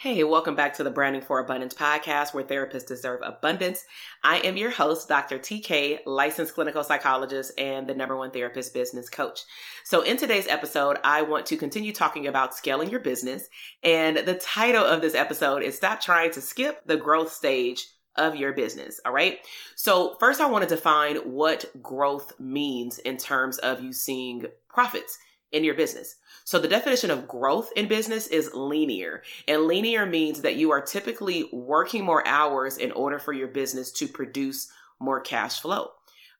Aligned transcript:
Hey, 0.00 0.24
welcome 0.24 0.54
back 0.54 0.72
to 0.76 0.82
the 0.82 0.90
Branding 0.90 1.20
for 1.20 1.40
Abundance 1.40 1.74
podcast 1.74 2.32
where 2.32 2.42
therapists 2.42 2.86
deserve 2.86 3.20
abundance. 3.22 3.84
I 4.24 4.38
am 4.38 4.56
your 4.56 4.70
host, 4.70 5.10
Dr. 5.10 5.38
TK, 5.38 5.98
licensed 6.06 6.54
clinical 6.54 6.82
psychologist 6.82 7.52
and 7.58 7.86
the 7.86 7.94
number 7.94 8.16
one 8.16 8.30
therapist 8.30 8.72
business 8.72 9.10
coach. 9.10 9.40
So, 9.84 10.00
in 10.00 10.16
today's 10.16 10.48
episode, 10.48 10.96
I 11.04 11.20
want 11.20 11.44
to 11.48 11.58
continue 11.58 11.92
talking 11.92 12.26
about 12.26 12.54
scaling 12.54 12.88
your 12.88 13.00
business. 13.00 13.50
And 13.82 14.16
the 14.16 14.36
title 14.36 14.86
of 14.86 15.02
this 15.02 15.14
episode 15.14 15.62
is 15.62 15.76
Stop 15.76 16.00
Trying 16.00 16.30
to 16.30 16.40
Skip 16.40 16.80
the 16.86 16.96
Growth 16.96 17.30
Stage 17.30 17.86
of 18.16 18.36
your 18.36 18.54
business. 18.54 19.00
All 19.04 19.12
right. 19.12 19.40
So, 19.76 20.16
first, 20.18 20.40
I 20.40 20.48
want 20.48 20.66
to 20.66 20.74
define 20.74 21.16
what 21.30 21.66
growth 21.82 22.32
means 22.40 23.00
in 23.00 23.18
terms 23.18 23.58
of 23.58 23.82
you 23.82 23.92
seeing 23.92 24.46
profits 24.66 25.18
in 25.52 25.64
your 25.64 25.74
business. 25.74 26.16
So 26.44 26.58
the 26.58 26.68
definition 26.68 27.10
of 27.10 27.28
growth 27.28 27.70
in 27.76 27.88
business 27.88 28.26
is 28.26 28.54
linear. 28.54 29.22
And 29.48 29.62
linear 29.62 30.06
means 30.06 30.42
that 30.42 30.56
you 30.56 30.70
are 30.70 30.80
typically 30.80 31.48
working 31.52 32.04
more 32.04 32.26
hours 32.26 32.76
in 32.76 32.92
order 32.92 33.18
for 33.18 33.32
your 33.32 33.48
business 33.48 33.90
to 33.92 34.08
produce 34.08 34.70
more 34.98 35.20
cash 35.20 35.60
flow. 35.60 35.90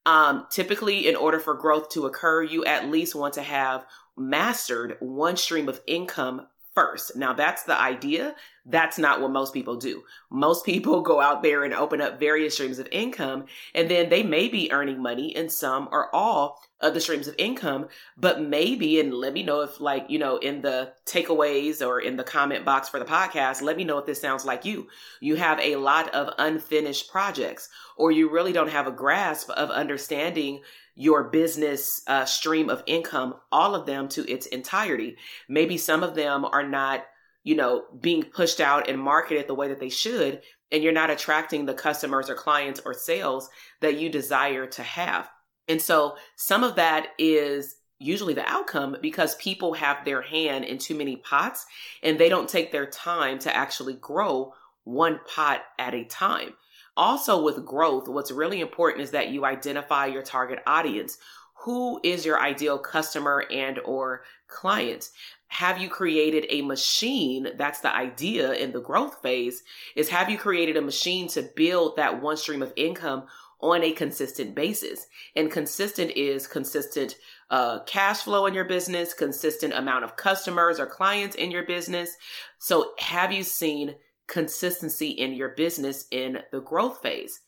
Um, 0.06 0.47
typically, 0.50 1.09
in 1.09 1.16
order 1.16 1.38
for 1.38 1.54
growth 1.54 1.91
to 1.91 2.06
occur, 2.06 2.43
you 2.43 2.65
at 2.65 2.91
least 2.91 3.15
want 3.15 3.34
to 3.34 3.43
have 3.43 3.84
mastered 4.16 4.97
one 5.00 5.37
stream 5.37 5.69
of 5.69 5.81
income 5.87 6.47
first. 6.75 7.17
Now, 7.17 7.33
that's 7.33 7.65
the 7.65 7.79
idea. 7.79 8.35
That's 8.67 8.99
not 8.99 9.21
what 9.21 9.31
most 9.31 9.53
people 9.55 9.77
do. 9.77 10.05
Most 10.31 10.65
people 10.65 11.01
go 11.01 11.21
out 11.21 11.43
there 11.43 11.65
and 11.65 11.75
open 11.75 12.01
up 12.01 12.21
various 12.21 12.55
streams 12.55 12.79
of 12.79 12.87
income, 12.93 13.47
and 13.75 13.91
then 13.91 14.09
they 14.09 14.23
may 14.23 14.49
be 14.49 14.71
earning 14.71 15.03
money 15.03 15.35
in 15.35 15.49
some 15.49 15.89
or 15.91 16.15
all 16.15 16.61
of 16.81 16.95
the 16.95 17.01
streams 17.01 17.29
of 17.29 17.35
income, 17.39 17.89
but 18.17 18.41
maybe, 18.41 19.01
and 19.01 19.13
let 19.13 19.33
me 19.33 19.43
know 19.43 19.63
if, 19.63 19.81
like, 19.81 20.07
you 20.09 20.19
know, 20.19 20.37
in 20.37 20.63
the 20.63 20.93
takeaways 21.07 21.87
or 21.87 22.01
in 22.01 22.17
the 22.17 22.25
comment 22.25 22.65
box 22.65 22.89
for 22.89 22.99
the 22.99 23.05
podcast, 23.05 23.63
let 23.63 23.77
me 23.77 23.85
know 23.85 23.99
if 23.99 24.07
this 24.07 24.21
sounds 24.21 24.45
like 24.45 24.65
you. 24.65 24.89
You 25.21 25.37
have 25.37 25.59
a 25.61 25.77
lot 25.77 26.15
of 26.15 26.33
unfinished 26.39 27.11
projects, 27.11 27.69
or 27.97 28.13
you 28.13 28.31
really 28.31 28.53
don't 28.53 28.71
have 28.71 28.87
a 28.87 28.93
grasp 28.93 29.51
of 29.51 29.71
understanding 29.71 30.63
your 31.00 31.25
business 31.25 32.03
uh, 32.09 32.27
stream 32.27 32.69
of 32.69 32.83
income, 32.87 33.34
all 33.50 33.75
of 33.75 33.87
them 33.87 34.06
to 34.06 34.31
its 34.31 34.44
entirety. 34.44 35.16
Maybe 35.49 35.78
some 35.78 36.03
of 36.03 36.15
them 36.15 36.44
are 36.44 36.62
not, 36.62 37.06
you 37.43 37.56
know, 37.56 37.84
being 38.03 38.22
pushed 38.22 38.61
out 38.61 38.87
and 38.87 39.00
marketed 39.00 39.49
the 39.49 39.55
way 39.55 39.69
that 39.69 39.81
they 39.81 39.89
should, 39.89 40.43
and 40.71 40.83
you're 40.83 40.93
not 40.93 41.09
attracting 41.09 41.65
the 41.65 41.72
customers 41.72 42.28
or 42.28 42.34
clients 42.34 42.83
or 42.84 42.93
sales 42.93 43.49
that 43.81 43.97
you 43.97 44.10
desire 44.10 44.66
to 44.66 44.83
have. 44.83 45.31
And 45.69 45.81
so 45.81 46.16
some 46.37 46.62
of 46.62 46.77
that 46.77 47.06
is 47.19 47.77
usually 47.99 48.34
the 48.34 48.47
outcome 48.47 48.97
because 49.00 49.37
people 49.37 49.72
have 49.72 50.05
their 50.05 50.21
hand 50.21 50.66
in 50.66 50.77
too 50.77 50.94
many 50.94 51.16
pots 51.16 51.65
and 52.03 52.19
they 52.19 52.28
don't 52.28 52.49
take 52.49 52.72
their 52.72 52.87
time 52.87 53.39
to 53.39 53.56
actually 53.56 53.94
grow 53.94 54.53
one 54.84 55.19
pot 55.27 55.62
at 55.78 55.94
a 55.94 56.05
time. 56.05 56.53
Also, 56.97 57.43
with 57.43 57.65
growth, 57.65 58.09
what's 58.09 58.31
really 58.31 58.61
important 58.61 59.03
is 59.03 59.11
that 59.12 59.31
you 59.31 59.45
identify 59.45 60.06
your 60.06 60.23
target 60.23 60.61
audience. 60.67 61.19
Who 61.65 62.01
is 62.03 62.25
your 62.25 62.41
ideal 62.41 62.78
customer 62.78 63.45
and 63.51 63.78
or 63.81 64.23
client? 64.49 65.11
Have 65.49 65.81
you 65.81 65.89
created 65.89 66.47
a 66.49 66.62
machine? 66.62 67.49
That's 67.56 67.81
the 67.81 67.95
idea 67.95 68.53
in 68.53 68.73
the 68.73 68.81
growth 68.81 69.21
phase 69.23 69.62
is 69.97 70.09
have 70.09 70.31
you 70.31 70.39
created 70.39 70.77
a 70.77 70.83
machine 70.83 71.28
to 71.28 71.43
build 71.43 71.97
that 71.97 72.23
one 72.23 72.37
stream 72.37 72.62
of 72.62 72.73
income 72.77 73.25
on 73.62 73.83
a 73.83 73.93
consistent 73.93 74.55
basis. 74.55 75.07
And 75.37 75.51
consistent 75.51 76.12
is 76.12 76.47
consistent 76.47 77.17
uh, 77.51 77.81
cash 77.81 78.22
flow 78.22 78.47
in 78.47 78.55
your 78.55 78.65
business, 78.65 79.12
consistent 79.12 79.75
amount 79.75 80.05
of 80.05 80.17
customers 80.17 80.78
or 80.78 80.87
clients 80.87 81.37
in 81.37 81.51
your 81.51 81.65
business. 81.65 82.17
So, 82.59 82.93
have 82.99 83.33
you 83.33 83.43
seen 83.43 83.97
consistency 84.31 85.11
in 85.11 85.35
your 85.35 85.51
business 85.51 86.07
in 86.11 86.39
the 86.53 86.61
growth 86.61 87.03
phase? 87.03 87.41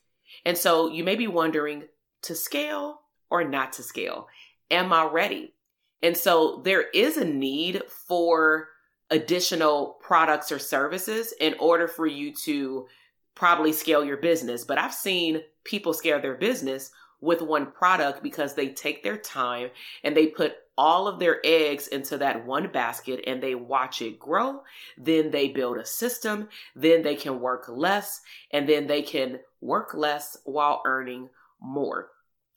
And 0.44 0.58
so, 0.58 0.90
you 0.90 1.04
may 1.04 1.14
be 1.14 1.26
wondering 1.26 1.84
to 2.22 2.34
scale 2.34 3.00
or 3.30 3.44
not 3.44 3.72
to 3.74 3.82
scale. 3.82 4.28
Am 4.70 4.92
I 4.92 5.04
ready? 5.04 5.54
And 6.02 6.16
so, 6.16 6.60
there 6.64 6.90
is 6.90 7.16
a 7.16 7.24
need 7.24 7.82
for 7.88 8.68
additional 9.10 9.98
products 10.00 10.50
or 10.50 10.58
services 10.58 11.32
in 11.40 11.54
order 11.58 11.86
for 11.86 12.06
you 12.06 12.34
to 12.44 12.86
probably 13.34 13.72
scale 13.72 14.04
your 14.04 14.16
business. 14.16 14.64
But 14.64 14.78
I've 14.78 14.94
seen 14.94 15.42
people 15.64 15.94
scale 15.94 16.20
their 16.20 16.34
business 16.34 16.90
with 17.20 17.40
one 17.40 17.70
product 17.70 18.22
because 18.22 18.54
they 18.54 18.68
take 18.68 19.02
their 19.02 19.16
time 19.16 19.70
and 20.02 20.16
they 20.16 20.26
put 20.26 20.56
all 20.76 21.06
of 21.06 21.18
their 21.18 21.40
eggs 21.44 21.88
into 21.88 22.18
that 22.18 22.46
one 22.46 22.70
basket 22.72 23.22
and 23.26 23.42
they 23.42 23.54
watch 23.54 24.00
it 24.00 24.18
grow. 24.18 24.62
Then 24.96 25.30
they 25.30 25.48
build 25.48 25.78
a 25.78 25.84
system. 25.84 26.48
Then 26.74 27.02
they 27.02 27.14
can 27.14 27.40
work 27.40 27.68
less 27.68 28.20
and 28.50 28.68
then 28.68 28.86
they 28.86 29.02
can 29.02 29.40
work 29.60 29.94
less 29.94 30.36
while 30.44 30.82
earning 30.86 31.28
more. 31.60 32.08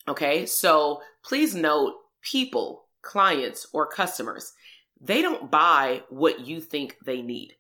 Okay. 0.08 0.46
So 0.46 1.02
please 1.24 1.56
note 1.56 1.96
people, 2.22 2.86
clients, 3.02 3.68
or 3.74 3.86
customers, 3.86 4.54
they 5.02 5.22
don't 5.22 5.52
buy 5.52 6.04
what 6.10 6.48
you 6.48 6.62
think 6.62 6.98
they 7.06 7.22
need. 7.22 7.54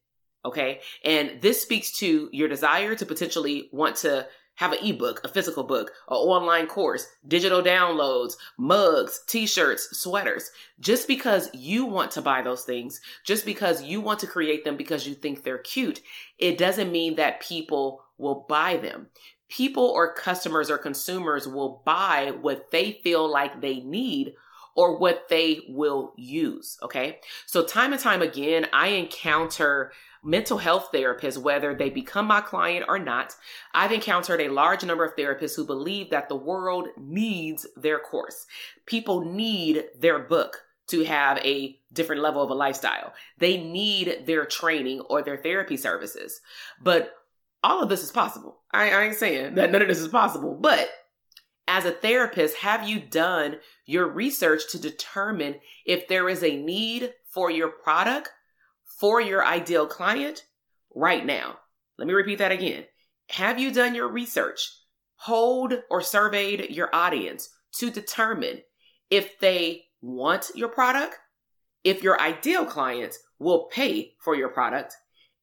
Okay. 0.46 0.81
And 1.04 1.42
this 1.42 1.62
speaks 1.62 1.92
to 2.00 2.30
your 2.31 2.48
desire 2.48 2.96
to 2.96 3.06
potentially 3.06 3.69
want 3.72 3.98
to 3.98 4.28
have 4.56 4.72
an 4.74 4.80
ebook, 4.84 5.22
a 5.24 5.30
physical 5.30 5.63
book, 5.63 5.92
an 6.10 6.16
online 6.18 6.68
course, 6.68 7.07
digital 7.28 7.62
downloads, 7.62 8.36
mugs, 8.57 9.22
t-shirts, 9.28 9.98
sweaters. 9.98 10.52
Just 10.80 11.07
because 11.07 11.50
you 11.54 11.86
want 11.86 12.12
to 12.12 12.22
buy 12.22 12.42
those 12.42 12.63
things, 12.63 13.02
just 13.24 13.46
because 13.46 13.84
you 13.84 14.02
want 14.02 14.19
to 14.19 14.28
create 14.28 14.63
them 14.63 14.78
because 14.78 15.07
you 15.07 15.13
think 15.13 15.44
they're 15.44 15.57
cute, 15.57 16.02
it 16.38 16.57
doesn't 16.57 16.92
mean 16.92 17.16
that 17.16 17.42
people 17.42 18.04
will 18.18 18.46
buy 18.48 18.78
them. 18.78 19.07
People 19.50 19.86
or 19.86 20.13
customers 20.13 20.72
or 20.72 20.78
consumers 20.78 21.48
will 21.48 21.81
buy 21.86 22.34
what 22.42 22.72
they 22.72 22.94
feel 23.04 23.30
like 23.31 23.62
they 23.62 23.81
need 23.81 24.34
or 24.75 24.98
what 24.98 25.30
they 25.30 25.62
will 25.69 26.13
use. 26.18 26.78
Okay. 26.84 27.19
So 27.46 27.63
time 27.63 27.94
and 27.94 28.01
time 28.01 28.22
again, 28.22 28.68
I 28.74 28.88
encounter 28.90 29.94
mental 30.25 30.57
health 30.57 30.89
therapists, 30.94 31.38
whether 31.38 31.75
they 31.75 31.89
become 31.89 32.25
my 32.25 32.42
client 32.42 32.86
or 32.89 32.98
not. 32.98 33.36
I've 33.74 33.92
encountered 33.92 34.42
a 34.42 34.50
large 34.50 34.83
number 34.83 35.06
of 35.06 35.16
therapists 35.16 35.56
who 35.56 35.66
believe 35.66 36.10
that 36.10 36.27
the 36.27 36.36
world 36.36 36.88
needs 36.98 37.68
their 37.77 38.00
course. 38.00 38.48
People 38.86 39.24
need 39.24 39.86
their 39.98 40.19
book 40.19 40.63
to 40.88 41.04
have 41.04 41.38
a 41.39 41.80
different 41.94 42.22
level 42.22 42.42
of 42.42 42.50
a 42.50 42.56
lifestyle. 42.56 43.13
They 43.38 43.57
need 43.57 44.24
their 44.25 44.45
training 44.45 45.01
or 45.01 45.22
their 45.22 45.38
therapy 45.38 45.77
services. 45.77 46.42
But 46.81 47.13
all 47.63 47.81
of 47.81 47.89
this 47.89 48.04
is 48.04 48.12
possible. 48.12 48.62
I, 48.72 48.89
I 48.89 49.04
ain't 49.06 49.16
saying 49.16 49.56
that 49.56 49.72
none 49.72 49.81
of 49.81 49.88
this 49.88 50.00
is 50.00 50.07
possible, 50.07 50.57
but 50.60 50.89
as 51.68 51.86
a 51.86 51.92
therapist, 51.92 52.57
have 52.57 52.88
you 52.88 53.00
done 53.00 53.57
your 53.86 54.07
research 54.07 54.69
to 54.69 54.80
determine 54.80 55.56
if 55.86 56.07
there 56.07 56.30
is 56.30 56.44
a 56.44 56.57
need 56.57 57.13
for 57.27 57.50
your 57.50 57.69
product 57.69 58.30
for 59.00 59.21
your 59.21 59.45
ideal 59.45 59.86
client 59.88 60.44
right 60.94 61.25
now? 61.25 61.57
Let 61.97 62.07
me 62.07 62.13
repeat 62.13 62.39
that 62.39 62.51
again. 62.51 62.86
Have 63.30 63.59
you 63.59 63.71
done 63.71 63.95
your 63.95 64.07
research, 64.07 64.69
polled 65.19 65.74
or 65.89 66.01
surveyed 66.01 66.69
your 66.69 66.94
audience 66.94 67.50
to 67.77 67.89
determine 67.89 68.62
if 69.09 69.39
they 69.39 69.86
want 70.01 70.51
your 70.56 70.69
product, 70.69 71.18
if 71.83 72.03
your 72.03 72.19
ideal 72.21 72.65
clients 72.65 73.19
will 73.39 73.65
pay 73.65 74.13
for 74.19 74.36
your 74.36 74.50
product, 74.50 74.95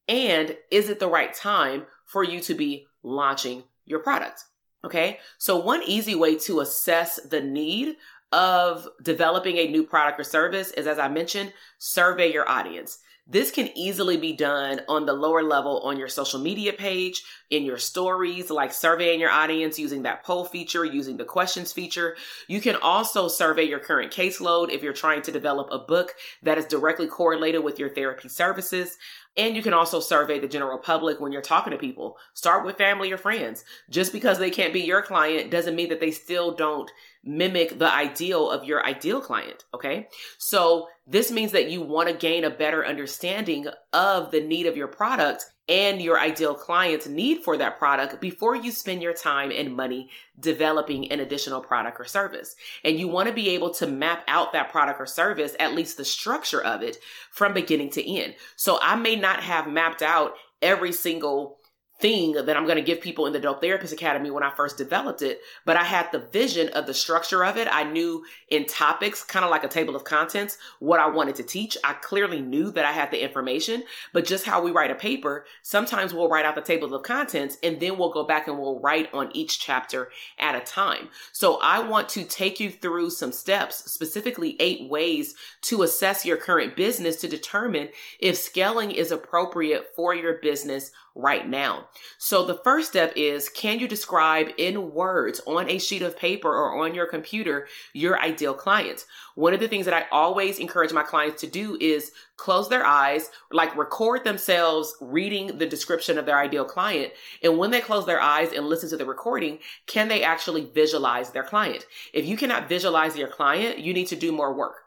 and 0.08 0.56
is 0.70 0.88
it 0.88 0.98
the 0.98 1.08
right 1.08 1.32
time 1.34 1.87
for 2.06 2.25
you 2.25 2.40
to 2.40 2.55
be 2.55 2.87
launching 3.02 3.62
your 3.84 4.00
product? 4.00 4.44
Okay. 4.84 5.19
So 5.38 5.58
one 5.58 5.82
easy 5.87 6.14
way 6.14 6.37
to 6.40 6.60
assess 6.60 7.20
the 7.20 7.40
need 7.40 7.96
of 8.32 8.88
developing 9.02 9.58
a 9.58 9.69
new 9.69 9.84
product 9.84 10.19
or 10.19 10.25
service 10.25 10.70
is, 10.72 10.87
as 10.87 10.98
I 10.98 11.08
mentioned, 11.08 11.52
survey 11.78 12.32
your 12.32 12.48
audience. 12.48 12.98
This 13.26 13.52
can 13.52 13.70
easily 13.76 14.16
be 14.16 14.32
done 14.32 14.80
on 14.88 15.06
the 15.06 15.12
lower 15.12 15.42
level 15.42 15.80
on 15.80 15.96
your 15.96 16.08
social 16.08 16.40
media 16.40 16.72
page, 16.72 17.22
in 17.50 17.64
your 17.64 17.78
stories, 17.78 18.50
like 18.50 18.72
surveying 18.72 19.20
your 19.20 19.30
audience 19.30 19.78
using 19.78 20.02
that 20.02 20.24
poll 20.24 20.44
feature, 20.44 20.84
using 20.84 21.16
the 21.16 21.24
questions 21.24 21.72
feature. 21.72 22.16
You 22.48 22.60
can 22.60 22.76
also 22.76 23.28
survey 23.28 23.64
your 23.64 23.78
current 23.78 24.12
caseload 24.12 24.70
if 24.70 24.82
you're 24.82 24.92
trying 24.92 25.22
to 25.22 25.32
develop 25.32 25.69
a 25.70 25.78
book 25.78 26.14
that 26.42 26.58
is 26.58 26.66
directly 26.66 27.06
correlated 27.06 27.62
with 27.62 27.78
your 27.78 27.90
therapy 27.90 28.28
services. 28.28 28.98
And 29.37 29.56
you 29.56 29.62
can 29.62 29.73
also 29.73 29.99
survey 30.00 30.38
the 30.38 30.49
general 30.49 30.79
public 30.79 31.19
when 31.19 31.32
you're 31.32 31.40
talking 31.40 31.70
to 31.70 31.79
people. 31.79 32.19
Start 32.34 32.67
with 32.67 32.76
family 32.76 33.11
or 33.12 33.17
friends. 33.17 33.64
Just 33.88 34.12
because 34.12 34.38
they 34.38 34.50
can't 34.50 34.75
be 34.75 34.81
your 34.81 35.02
client 35.02 35.50
doesn't 35.50 35.75
mean 35.75 35.88
that 35.88 36.00
they 36.00 36.11
still 36.11 36.55
don't 36.55 36.90
mimic 37.25 37.79
the 37.79 37.90
ideal 37.90 38.50
of 38.50 38.64
your 38.64 38.84
ideal 38.84 39.20
client. 39.20 39.64
Okay. 39.73 40.08
So 40.38 40.88
this 41.06 41.31
means 41.31 41.52
that 41.52 41.70
you 41.70 41.81
want 41.81 42.08
to 42.08 42.14
gain 42.14 42.44
a 42.44 42.50
better 42.50 42.84
understanding 42.84 43.67
of 43.93 44.31
the 44.31 44.40
need 44.40 44.67
of 44.67 44.76
your 44.76 44.88
product 44.88 45.46
and 45.69 46.03
your 46.03 46.19
ideal 46.19 46.55
client's 46.55 47.06
need 47.06 47.43
for 47.43 47.56
that 47.56 47.79
product 47.79 48.20
before 48.20 48.56
you 48.56 48.70
spend 48.70 49.03
your 49.03 49.14
time 49.14 49.53
and 49.53 49.75
money 49.76 50.11
developing 50.41 51.11
an 51.12 51.20
additional 51.20 51.61
product 51.61 52.00
or 52.00 52.05
service. 52.05 52.56
And 52.85 52.99
you 52.99 53.06
want 53.09 53.29
to 53.29 53.35
be 53.35 53.50
able 53.50 53.70
to 53.75 53.87
map 53.87 54.25
out 54.26 54.53
that 54.53 54.70
product 54.70 55.00
or 55.00 55.06
service, 55.06 55.55
at 55.61 55.75
least 55.75 55.97
the 55.97 56.05
structure 56.05 56.62
of 56.62 56.82
it 56.82 56.99
from 57.31 57.55
beginning 57.55 57.91
to 57.91 58.06
end. 58.06 58.35
So 58.56 58.79
I 58.82 58.97
may 58.97 59.17
not 59.17 59.41
have 59.43 59.69
mapped 59.69 60.03
out 60.03 60.35
every 60.61 60.93
single 60.93 61.59
thing 62.02 62.32
that 62.32 62.56
I'm 62.56 62.64
going 62.64 62.76
to 62.76 62.82
give 62.82 63.00
people 63.00 63.26
in 63.26 63.32
the 63.32 63.38
Dope 63.38 63.62
Therapist 63.62 63.93
Academy 63.93 64.31
when 64.31 64.43
I 64.43 64.50
first 64.50 64.76
developed 64.76 65.22
it, 65.22 65.40
but 65.64 65.76
I 65.76 65.84
had 65.84 66.10
the 66.10 66.19
vision 66.19 66.69
of 66.70 66.87
the 66.87 66.93
structure 66.93 67.44
of 67.44 67.56
it. 67.56 67.69
I 67.70 67.84
knew 67.84 68.25
in 68.49 68.66
topics, 68.66 69.22
kind 69.22 69.44
of 69.44 69.52
like 69.52 69.62
a 69.62 69.69
table 69.69 69.94
of 69.94 70.02
contents, 70.02 70.58
what 70.81 70.99
I 70.99 71.08
wanted 71.08 71.37
to 71.37 71.44
teach. 71.44 71.78
I 71.84 71.93
clearly 71.93 72.40
knew 72.40 72.72
that 72.72 72.84
I 72.84 72.90
had 72.90 73.12
the 73.12 73.22
information, 73.22 73.84
but 74.12 74.26
just 74.26 74.44
how 74.44 74.60
we 74.60 74.72
write 74.72 74.90
a 74.90 74.96
paper, 74.96 75.46
sometimes 75.62 76.12
we'll 76.12 76.28
write 76.28 76.44
out 76.44 76.56
the 76.56 76.60
table 76.60 76.93
of 76.93 77.02
contents 77.04 77.56
and 77.62 77.78
then 77.78 77.96
we'll 77.96 78.12
go 78.12 78.25
back 78.25 78.48
and 78.48 78.58
we'll 78.58 78.81
write 78.81 79.08
on 79.14 79.31
each 79.32 79.60
chapter 79.60 80.10
at 80.40 80.56
a 80.56 80.60
time. 80.60 81.08
So 81.31 81.60
I 81.62 81.78
want 81.78 82.08
to 82.10 82.25
take 82.25 82.58
you 82.58 82.70
through 82.70 83.10
some 83.10 83.31
steps, 83.31 83.90
specifically 83.90 84.56
eight 84.58 84.90
ways 84.90 85.37
to 85.62 85.84
assess 85.84 86.26
your 86.26 86.37
current 86.37 86.75
business 86.75 87.14
to 87.20 87.28
determine 87.28 87.90
if 88.19 88.37
scaling 88.37 88.90
is 88.90 89.12
appropriate 89.12 89.94
for 89.94 90.16
your 90.16 90.38
business 90.38 90.90
right 91.14 91.49
now. 91.49 91.88
So 92.19 92.44
the 92.44 92.61
first 92.64 92.88
step 92.88 93.12
is 93.17 93.49
can 93.49 93.79
you 93.79 93.88
describe 93.88 94.49
in 94.59 94.93
words 94.93 95.41
on 95.47 95.69
a 95.69 95.79
sheet 95.79 96.03
of 96.03 96.17
paper 96.17 96.49
or 96.49 96.85
on 96.85 96.94
your 96.94 97.06
computer 97.06 97.69
your 97.93 98.20
ideal 98.20 98.55
client? 98.55 99.05
One 99.35 99.55
of 99.55 99.61
the 99.61 99.69
things 99.69 99.85
that 99.87 99.94
I 99.94 100.06
always 100.11 100.59
encourage 100.59 100.93
my 100.93 101.03
clients 101.03 101.41
to 101.43 101.47
do 101.47 101.76
is 101.81 102.12
close 102.37 102.69
their 102.69 102.85
eyes, 102.85 103.31
like 103.50 103.76
record 103.76 104.25
themselves 104.25 104.94
reading 105.00 105.59
the 105.59 105.67
description 105.67 106.19
of 106.19 106.26
their 106.26 106.38
ideal 106.38 106.64
client. 106.64 107.12
And 107.43 107.58
when 107.58 107.70
they 107.70 107.81
close 107.81 108.06
their 108.06 108.20
eyes 108.20 108.53
and 108.53 108.67
listen 108.67 108.91
to 108.91 108.97
the 108.97 109.06
recording, 109.06 109.58
can 109.87 110.08
they 110.08 110.23
actually 110.23 110.65
visualize 110.65 111.31
their 111.31 111.44
client? 111.44 111.87
If 112.12 112.26
you 112.26 112.37
cannot 112.37 112.69
visualize 112.69 113.17
your 113.17 113.29
client, 113.29 113.79
you 113.79 113.94
need 113.94 114.08
to 114.08 114.17
do 114.17 114.32
more 114.32 114.53
work 114.53 114.82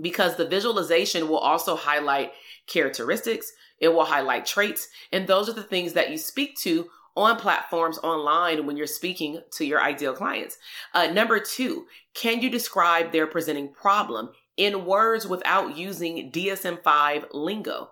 because 0.00 0.36
the 0.36 0.46
visualization 0.46 1.28
will 1.28 1.38
also 1.38 1.76
highlight 1.76 2.32
characteristics, 2.66 3.52
it 3.78 3.88
will 3.88 4.04
highlight 4.04 4.46
traits. 4.46 4.88
And 5.12 5.26
those 5.26 5.48
are 5.48 5.54
the 5.54 5.62
things 5.62 5.92
that 5.94 6.10
you 6.10 6.18
speak 6.18 6.56
to 6.58 6.88
on 7.16 7.36
platforms 7.36 7.98
online 7.98 8.66
when 8.66 8.76
you're 8.76 8.86
speaking 8.86 9.40
to 9.52 9.64
your 9.64 9.82
ideal 9.82 10.14
clients. 10.14 10.56
Uh, 10.94 11.08
number 11.08 11.38
two, 11.38 11.86
can 12.14 12.40
you 12.40 12.48
describe 12.48 13.12
their 13.12 13.26
presenting 13.26 13.68
problem 13.68 14.30
in 14.56 14.86
words 14.86 15.26
without 15.26 15.76
using 15.76 16.30
DSM 16.30 16.82
5 16.82 17.26
lingo? 17.32 17.90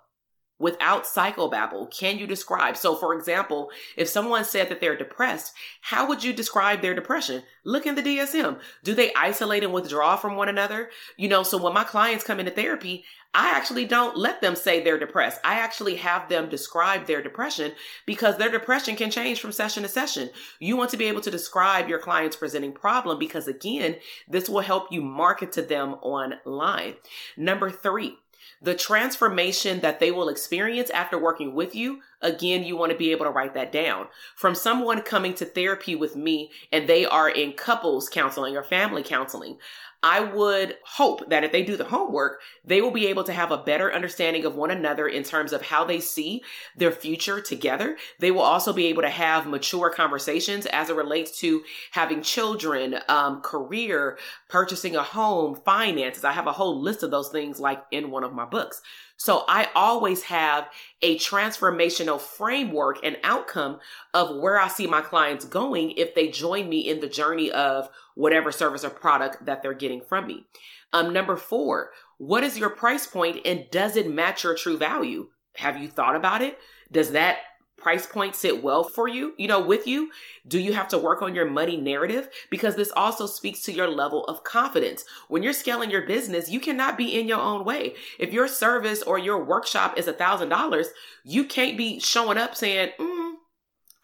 Without 0.61 1.05
psychobabble 1.05 1.91
can 1.91 2.17
you 2.19 2.27
describe 2.27 2.77
so 2.77 2.95
for 2.95 3.15
example 3.15 3.71
if 3.97 4.09
someone 4.09 4.45
said 4.45 4.69
that 4.69 4.81
they're 4.81 4.97
depressed 4.97 5.53
how 5.81 6.07
would 6.07 6.23
you 6.23 6.33
describe 6.33 6.81
their 6.81 6.95
depression 6.95 7.43
look 7.65 7.87
in 7.87 7.97
the 7.97 8.03
dsm 8.03 8.59
do 8.85 8.95
they 8.95 9.13
isolate 9.15 9.65
and 9.65 9.73
withdraw 9.73 10.15
from 10.15 10.37
one 10.37 10.49
another 10.49 10.91
you 11.17 11.29
know 11.29 11.43
so 11.43 11.59
when 11.59 11.75
my 11.75 11.83
clients 11.83 12.23
come 12.23 12.39
into 12.39 12.53
therapy 12.53 13.05
I 13.33 13.51
actually 13.51 13.85
don't 13.85 14.17
let 14.17 14.41
them 14.41 14.57
say 14.57 14.83
they're 14.83 14.99
depressed. 14.99 15.41
I 15.45 15.55
actually 15.55 15.95
have 15.97 16.29
them 16.29 16.49
describe 16.49 17.07
their 17.07 17.23
depression 17.23 17.73
because 18.05 18.37
their 18.37 18.51
depression 18.51 18.97
can 18.97 19.11
change 19.11 19.41
from 19.41 19.53
session 19.53 19.85
to 19.85 19.89
session. 19.89 20.31
You 20.59 20.77
want 20.77 20.91
to 20.91 20.97
be 20.97 21.05
able 21.05 21.21
to 21.21 21.31
describe 21.31 21.89
your 21.89 22.01
client's 22.01 22.35
presenting 22.35 22.73
problem 22.73 23.21
because 23.21 23.47
again, 23.47 23.97
this 24.29 24.49
will 24.49 24.61
help 24.61 24.91
you 24.91 25.01
market 25.01 25.53
to 25.53 25.63
them 25.63 25.95
online. 26.03 26.95
Number 27.37 27.71
three, 27.71 28.17
the 28.63 28.75
transformation 28.75 29.81
that 29.81 30.01
they 30.01 30.11
will 30.11 30.29
experience 30.29 30.91
after 30.91 31.19
working 31.19 31.55
with 31.55 31.75
you, 31.75 32.01
again, 32.23 32.65
you 32.65 32.77
want 32.77 32.93
to 32.93 32.99
be 32.99 33.13
able 33.13 33.25
to 33.25 33.31
write 33.31 33.55
that 33.55 33.73
down. 33.73 34.07
From 34.37 34.55
someone 34.55 35.03
coming 35.03 35.35
to 35.35 35.45
therapy 35.45 35.95
with 35.95 36.17
me 36.17 36.51
and 36.73 36.89
they 36.89 37.05
are 37.05 37.29
in 37.29 37.53
couples 37.53 38.09
counseling 38.09 38.57
or 38.57 38.63
family 38.63 39.03
counseling, 39.03 39.59
I 40.03 40.21
would 40.21 40.79
hope 40.83 41.29
that 41.29 41.45
if 41.45 41.53
they 41.53 41.63
do 41.63 41.77
the 41.77 41.85
homework, 41.85 42.41
they 42.65 42.81
will 42.81 42.91
be 42.91 43.09
able 43.09 43.25
to 43.25 43.35
have 43.35 43.51
a 43.51 43.59
better 43.59 43.93
understanding 43.93 44.47
of 44.47 44.55
one 44.55 44.71
another 44.71 45.07
in 45.07 45.25
terms 45.25 45.53
of 45.53 45.61
how 45.61 45.85
they 45.85 46.01
see 46.01 46.43
their 46.75 46.91
future 46.91 47.41
together. 47.41 47.99
They 48.19 48.31
will 48.31 48.41
also 48.41 48.73
be 48.73 48.87
able 48.87 49.03
to 49.03 49.11
have 49.11 49.47
mature 49.47 49.91
conversations 49.91 50.65
as 50.67 50.89
it 50.89 50.97
relates 50.97 51.39
to 51.41 51.63
having 51.91 52.23
children, 52.23 52.99
um, 53.09 53.43
career, 53.43 54.19
purchasing 54.49 54.97
a 54.97 55.03
home, 55.03 55.55
finances. 55.55 56.25
I 56.25 56.33
have 56.33 56.47
a 56.47 56.53
whole 56.53 56.81
list 56.81 57.03
of 57.03 57.11
those 57.11 57.29
things 57.29 57.61
like 57.61 57.83
in 57.91 58.11
one 58.11 58.25
of 58.25 58.30
my 58.33 58.45
books. 58.45 58.83
So 59.17 59.45
I 59.49 59.69
always 59.75 60.25
have 60.25 60.69
a 61.03 61.19
transformational 61.19 62.21
framework 62.21 62.99
and 63.05 63.19
outcome 63.23 63.81
of 64.15 64.37
where 64.37 64.59
I 64.59 64.69
see 64.69 64.87
my 64.87 65.01
clients 65.01 65.45
going 65.45 65.93
if 65.93 66.15
they 66.15 66.29
join 66.29 66.69
me 66.69 66.89
in 66.89 67.01
the 67.01 67.09
journey 67.09 67.51
of 67.51 67.89
whatever 68.15 68.51
service 68.51 68.85
or 68.85 68.91
product 68.91 69.45
that 69.45 69.63
they're 69.63 69.75
getting 69.75 70.01
from 70.01 70.27
me. 70.27 70.47
Um, 70.93 71.13
number 71.13 71.37
four, 71.37 71.91
what 72.19 72.45
is 72.45 72.59
your 72.59 72.71
price 72.71 73.07
point 73.07 73.41
and 73.45 73.67
does 73.71 73.97
it 73.97 74.11
match 74.11 74.45
your 74.45 74.55
true 74.55 74.77
value? 74.77 75.29
Have 75.57 75.81
you 75.81 75.89
thought 75.89 76.17
about 76.17 76.43
it? 76.43 76.59
Does 76.91 77.13
that 77.13 77.39
price 77.81 78.07
point 78.07 78.35
sit 78.35 78.63
well 78.63 78.85
for 78.85 79.09
you, 79.09 79.35
you 79.39 79.49
know, 79.49 79.61
with 79.61 79.87
you? 79.87 80.11
Do 80.47 80.59
you 80.59 80.73
have 80.73 80.89
to 80.89 80.99
work 80.99 81.23
on 81.23 81.35
your 81.35 81.49
money 81.49 81.77
narrative? 81.77 82.29
Because 82.51 82.77
this 82.77 82.93
also 82.95 83.27
speaks 83.27 83.63
to 83.63 83.73
your 83.73 83.89
level 83.89 84.25
of 84.25 84.45
confidence. 84.45 85.05
When 85.29 85.43
you're 85.43 85.53
scaling 85.53 85.91
your 85.91 86.07
business, 86.07 86.51
you 86.51 86.61
cannot 86.61 86.99
be 86.99 87.19
in 87.19 87.27
your 87.27 87.41
own 87.41 87.65
way. 87.65 87.95
If 88.19 88.33
your 88.33 88.49
service 88.49 89.03
or 89.03 89.19
your 89.19 89.45
workshop 89.45 89.99
is 89.99 90.07
a 90.07 90.13
thousand 90.13 90.51
dollars, 90.51 90.89
you 91.25 91.45
can't 91.45 91.77
be 91.79 92.01
showing 92.01 92.39
up 92.39 92.55
saying, 92.55 92.91
mm, 92.99 93.33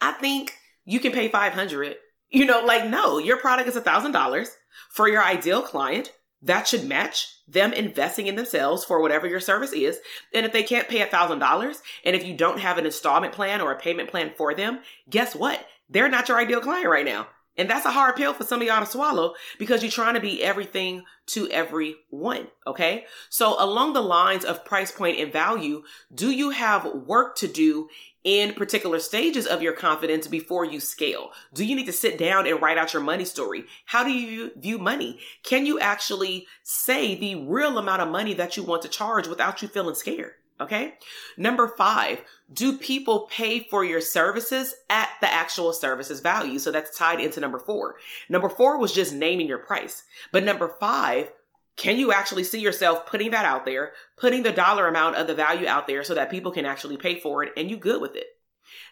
I 0.01 0.13
think 0.13 0.55
you 0.85 1.01
can 1.01 1.13
pay 1.13 1.29
500. 1.29 1.97
You 2.31 2.45
know, 2.45 2.65
like, 2.65 2.89
no, 2.89 3.19
your 3.19 3.39
product 3.39 3.69
is 3.69 3.77
a 3.77 3.81
thousand 3.81 4.13
dollars 4.13 4.51
for 4.91 5.09
your 5.09 5.23
ideal 5.23 5.63
client. 5.63 6.13
That 6.43 6.69
should 6.69 6.85
match 6.85 7.35
them 7.49 7.73
investing 7.73 8.27
in 8.27 8.37
themselves 8.37 8.85
for 8.85 9.01
whatever 9.01 9.27
your 9.27 9.41
service 9.41 9.73
is. 9.73 9.99
And 10.35 10.45
if 10.45 10.53
they 10.53 10.63
can't 10.63 10.89
pay 10.89 11.01
a 11.01 11.07
thousand 11.07 11.39
dollars, 11.39 11.83
and 12.05 12.15
if 12.15 12.25
you 12.25 12.37
don't 12.37 12.61
have 12.61 12.79
an 12.79 12.87
installment 12.87 13.33
plan 13.33 13.61
or 13.61 13.73
a 13.73 13.79
payment 13.79 14.11
plan 14.11 14.33
for 14.37 14.55
them, 14.55 14.81
guess 15.09 15.35
what? 15.35 15.67
They're 15.89 16.09
not 16.09 16.29
your 16.29 16.39
ideal 16.39 16.61
client 16.61 16.89
right 16.89 17.05
now. 17.05 17.29
And 17.59 17.71
that's 17.71 17.87
a 17.87 17.91
hard 17.91 18.17
pill 18.17 18.35
for 18.35 18.45
some 18.45 18.61
of 18.61 18.67
y'all 18.67 18.85
to 18.85 18.91
swallow 18.91 19.35
because 19.59 19.83
you're 19.83 19.91
trying 19.91 20.15
to 20.15 20.21
be 20.21 20.43
everything 20.43 21.05
to 21.27 21.49
everyone. 21.51 22.49
Okay. 22.67 23.07
So 23.31 23.63
along 23.63 23.93
the 23.93 24.03
lines 24.03 24.45
of 24.45 24.65
price 24.65 24.91
point 24.91 25.19
and 25.19 25.33
value, 25.33 25.83
do 26.15 26.31
you 26.31 26.51
have 26.51 26.85
work 26.85 27.37
to 27.37 27.49
do 27.49 27.89
in 28.25 28.53
particular 28.55 28.99
stages 28.99 29.47
of 29.47 29.63
your 29.63 29.73
confidence 29.73 30.27
before 30.27 30.65
you 30.65 30.81
scale? 30.81 31.31
Do 31.55 31.65
you 31.65 31.77
need 31.77 31.87
to 31.87 31.93
sit 31.93 32.19
down 32.19 32.47
and 32.47 32.61
write 32.61 32.77
out 32.77 32.93
your 32.93 33.03
money 33.03 33.25
story? 33.25 33.65
How 33.87 34.05
do 34.05 34.11
you 34.11 34.51
view 34.57 34.79
money? 34.79 35.21
Can 35.45 35.65
you 35.65 35.79
actually 35.79 36.47
say 36.63 37.15
the 37.15 37.37
real 37.37 37.79
amount 37.79 38.03
of 38.03 38.09
money 38.09 38.35
that 38.35 38.57
you 38.57 38.65
want 38.65 38.83
to 38.83 38.89
charge 38.89 39.29
without 39.29 39.63
you 39.63 39.69
feeling 39.69 39.95
scared? 39.95 40.33
Okay. 40.61 40.95
Number 41.37 41.69
five, 41.69 42.23
do 42.53 42.79
people 42.79 43.29
pay 43.31 43.61
for 43.61 43.85
your 43.85 44.01
services 44.01 44.75
at 44.89 45.11
the 45.21 45.31
actual 45.31 45.73
services 45.73 46.21
value? 46.21 46.59
So 46.59 46.71
that's 46.71 46.97
tied 46.97 47.21
into 47.21 47.41
number 47.41 47.59
four. 47.59 47.97
Number 48.29 48.49
four 48.49 48.79
was 48.79 48.93
just 48.93 49.13
naming 49.13 49.49
your 49.49 49.59
price. 49.59 50.05
But 50.33 50.45
number 50.45 50.69
five, 50.81 51.31
can 51.77 51.99
you 51.99 52.11
actually 52.11 52.45
see 52.45 52.61
yourself 52.61 53.05
putting 53.05 53.33
that 53.33 53.45
out 53.45 53.67
there, 53.67 53.93
putting 54.17 54.43
the 54.43 54.53
dollar 54.53 54.89
amount 54.89 55.17
of 55.17 55.27
the 55.27 55.35
value 55.35 55.67
out 55.67 55.87
there 55.87 56.03
so 56.03 56.15
that 56.15 56.31
people 56.31 56.53
can 56.53 56.65
actually 56.65 56.97
pay 56.97 57.21
for 57.21 57.43
it 57.43 57.53
and 57.55 57.71
you 57.71 57.77
good 57.77 58.01
with 58.01 58.17
it? 58.17 58.27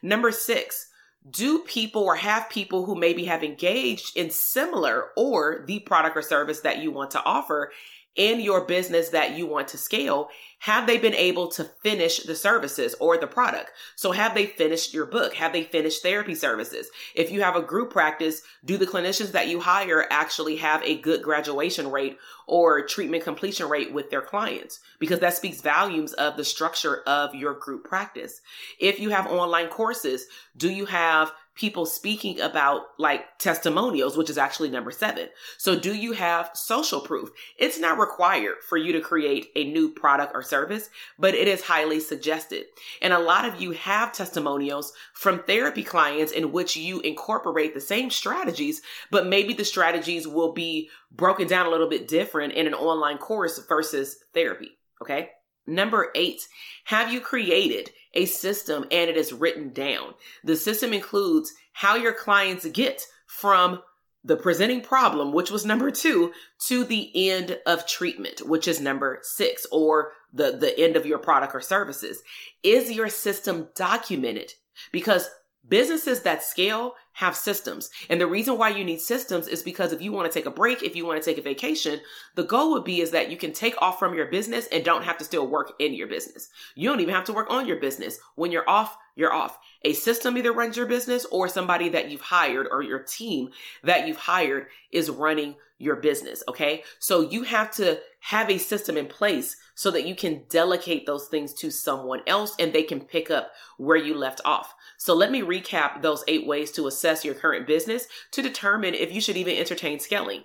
Number 0.03 0.31
six, 0.33 0.89
do 1.29 1.61
people 1.61 2.03
or 2.03 2.17
have 2.17 2.51
people 2.51 2.85
who 2.85 2.95
maybe 2.95 3.25
have 3.25 3.43
engaged 3.43 4.17
in 4.17 4.31
similar 4.31 5.11
or 5.17 5.65
the 5.67 5.81
product 5.81 6.17
or 6.17 6.23
service 6.23 6.61
that 6.61 6.79
you 6.79 6.91
want 6.91 7.11
to 7.13 7.25
offer 7.25 7.71
in 8.17 8.41
your 8.41 8.65
business 8.65 9.09
that 9.09 9.37
you 9.37 9.47
want 9.47 9.69
to 9.69 9.79
scale, 9.79 10.29
have 10.61 10.87
they 10.87 10.99
been 10.99 11.15
able 11.15 11.49
to 11.49 11.65
finish 11.83 12.19
the 12.19 12.35
services 12.35 12.95
or 13.01 13.19
the 13.19 13.27
product? 13.27 13.71
So 13.97 14.13
have 14.13 14.35
they 14.35 14.47
finished 14.47 14.95
your 14.95 15.07
book? 15.07 15.35
Have 15.35 15.53
they 15.53 15.65
finished 15.65 16.03
therapy 16.03 16.35
services? 16.35 16.91
If 17.15 17.31
you 17.31 17.43
have 17.43 17.57
a 17.57 17.63
group 17.63 17.91
practice, 17.91 18.43
do 18.65 18.77
the 18.77 18.87
clinicians 18.87 19.33
that 19.33 19.49
you 19.49 19.61
hire 19.61 20.07
actually 20.11 20.57
have 20.57 20.83
a 20.85 20.99
good 20.99 21.23
graduation 21.23 21.91
rate 21.91 22.19
or 22.47 22.87
treatment 22.87 23.25
completion 23.25 23.69
rate 23.69 23.93
with 23.93 24.11
their 24.11 24.23
clients? 24.23 24.81
Because 24.99 25.21
that 25.21 25.35
speaks 25.35 25.61
volumes 25.61 26.13
of 26.15 26.37
the 26.37 26.45
structure 26.45 27.03
of 27.07 27.35
your 27.35 27.55
group 27.55 27.85
practice. 27.85 28.41
If 28.79 29.01
you 29.01 29.11
have 29.11 29.27
online 29.27 29.69
courses, 29.69 30.27
do 30.57 30.71
you 30.71 30.87
have 30.87 31.33
people 31.55 31.87
speaking 31.87 32.41
about 32.41 32.83
like 32.99 33.39
testimonials, 33.39 34.17
which 34.17 34.31
is 34.31 34.39
actually 34.39 34.71
number 34.71 34.91
seven. 34.91 35.29
So 35.57 35.79
do 35.79 35.95
you 35.95 36.13
have 36.13 36.51
social 36.55 37.01
proof? 37.01 37.31
It's 37.59 37.79
not 37.79 37.99
required 37.99 38.57
for 38.69 38.77
you 38.77 38.93
to 38.93 39.01
create 39.01 39.49
a 39.55 39.65
new 39.65 39.91
product 39.91 40.33
or 40.35 40.43
service, 40.43 40.91
but 41.19 41.35
it 41.35 41.47
is 41.47 41.63
highly 41.63 42.01
suggested. 42.01 42.67
And 43.01 43.13
a 43.13 43.19
lot 43.19 43.45
of 43.45 43.61
you 43.61 43.73
have 43.73 44.13
testimonials 44.13 44.93
from 45.15 45.43
therapy 45.45 45.83
clients 45.83 46.33
in 46.33 46.53
which 46.53 46.77
you 46.77 47.01
incorporate 47.01 47.75
the 47.75 47.81
same 47.81 48.11
strategies, 48.11 48.83
but 49.11 49.27
maybe 49.27 49.55
the 49.55 49.65
strategies 49.65 50.27
will 50.27 50.53
be 50.53 50.91
broken 51.13 51.47
down 51.47 51.67
a 51.67 51.71
little 51.71 51.89
bit 51.89 52.09
different 52.09 52.55
in 52.55 52.67
an 52.67 52.75
online 52.75 53.19
course 53.19 53.59
versus 53.69 54.17
therapy. 54.33 54.79
Okay. 55.01 55.31
Number 55.67 56.11
eight, 56.15 56.47
have 56.85 57.13
you 57.13 57.21
created 57.21 57.91
a 58.13 58.27
system 58.27 58.85
and 58.91 59.11
it 59.11 59.17
is 59.17 59.33
written 59.33 59.73
down? 59.73 60.15
The 60.43 60.57
system 60.57 60.93
includes 60.93 61.53
how 61.73 61.97
your 61.97 62.13
clients 62.13 62.67
get 62.67 63.07
from 63.27 63.81
the 64.23 64.37
presenting 64.37 64.81
problem, 64.81 65.33
which 65.33 65.51
was 65.51 65.67
number 65.67 65.91
two, 65.91 66.33
to 66.67 66.85
the 66.85 67.31
end 67.31 67.59
of 67.67 67.87
treatment, 67.87 68.47
which 68.47 68.67
is 68.67 68.81
number 68.81 69.21
six, 69.23 69.67
or 69.71 70.13
the, 70.33 70.53
the 70.53 70.79
end 70.79 70.97
of 70.97 71.05
your 71.05 71.19
product 71.19 71.55
or 71.55 71.61
services. 71.61 72.23
Is 72.63 72.91
your 72.91 73.09
system 73.09 73.69
documented? 73.77 74.53
Because 74.93 75.29
businesses 75.67 76.23
that 76.23 76.43
scale 76.43 76.95
have 77.15 77.37
systems. 77.37 77.91
And 78.11 78.21
the 78.21 78.27
reason 78.27 78.59
why 78.59 78.71
you 78.71 78.85
need 78.85 79.01
systems 79.01 79.49
is 79.49 79.63
because 79.63 79.93
if 79.93 80.03
you 80.03 80.13
want 80.13 80.31
to 80.31 80.37
take 80.37 80.47
a 80.47 80.51
break, 80.51 80.83
if 80.83 80.97
you 80.97 81.07
want 81.07 81.23
to 81.23 81.25
take 81.25 81.39
a 81.39 81.43
vacation, 81.43 82.01
the 82.35 82.43
goal 82.43 82.73
would 82.73 82.85
be 82.85 83.01
is 83.01 83.13
that 83.13 83.31
you 83.31 83.37
can 83.37 83.53
take 83.53 83.81
off 83.81 83.99
from 83.99 84.15
your 84.15 84.27
business 84.27 84.67
and 84.73 84.85
don't 84.85 85.05
have 85.05 85.17
to 85.19 85.25
still 85.25 85.47
work 85.47 85.73
in 85.79 85.95
your 85.95 86.09
business. 86.09 86.51
You 86.75 86.89
don't 86.89 87.01
even 87.01 87.15
have 87.15 87.25
to 87.25 87.33
work 87.33 87.51
on 87.51 87.67
your 87.67 87.77
business. 87.77 88.19
When 88.35 88.51
you're 88.51 88.69
off, 88.69 88.97
you're 89.15 89.33
off. 89.33 89.59
A 89.85 89.93
system 89.93 90.37
either 90.39 90.53
runs 90.53 90.77
your 90.77 90.87
business 90.87 91.27
or 91.27 91.49
somebody 91.49 91.91
that 91.91 92.11
you've 92.11 92.23
hired 92.23 92.67
or 92.71 92.83
your 92.83 93.01
team 93.01 93.51
that 93.83 94.07
you've 94.09 94.17
hired 94.17 94.69
is 94.91 95.11
running 95.11 95.57
your 95.79 95.97
business. 95.97 96.43
Okay. 96.49 96.83
So 96.99 97.21
you 97.21 97.43
have 97.43 97.71
to 97.73 98.01
have 98.21 98.49
a 98.49 98.59
system 98.59 98.97
in 98.97 99.07
place 99.07 99.57
so 99.75 99.91
that 99.91 100.07
you 100.07 100.15
can 100.15 100.45
delegate 100.49 101.05
those 101.05 101.27
things 101.27 101.53
to 101.55 101.71
someone 101.71 102.23
else 102.27 102.55
and 102.59 102.73
they 102.73 102.85
can 102.85 103.01
pick 103.01 103.31
up 103.31 103.53
where 103.77 103.97
you 103.97 104.17
left 104.17 104.41
off. 104.45 104.75
So 104.97 105.15
let 105.15 105.31
me 105.31 105.43
recap 105.43 106.01
those 106.01 106.25
eight 106.29 106.47
ways 106.47 106.71
to 106.73 106.87
assess 106.87 107.25
your 107.25 107.35
current 107.35 107.67
business 107.67 108.07
to 108.31 108.43
determine 108.43 108.95
if 108.95 109.13
you 109.13 109.21
should 109.21 109.37
even 109.37 109.57
entertain 109.57 109.99
scaling. 109.99 110.45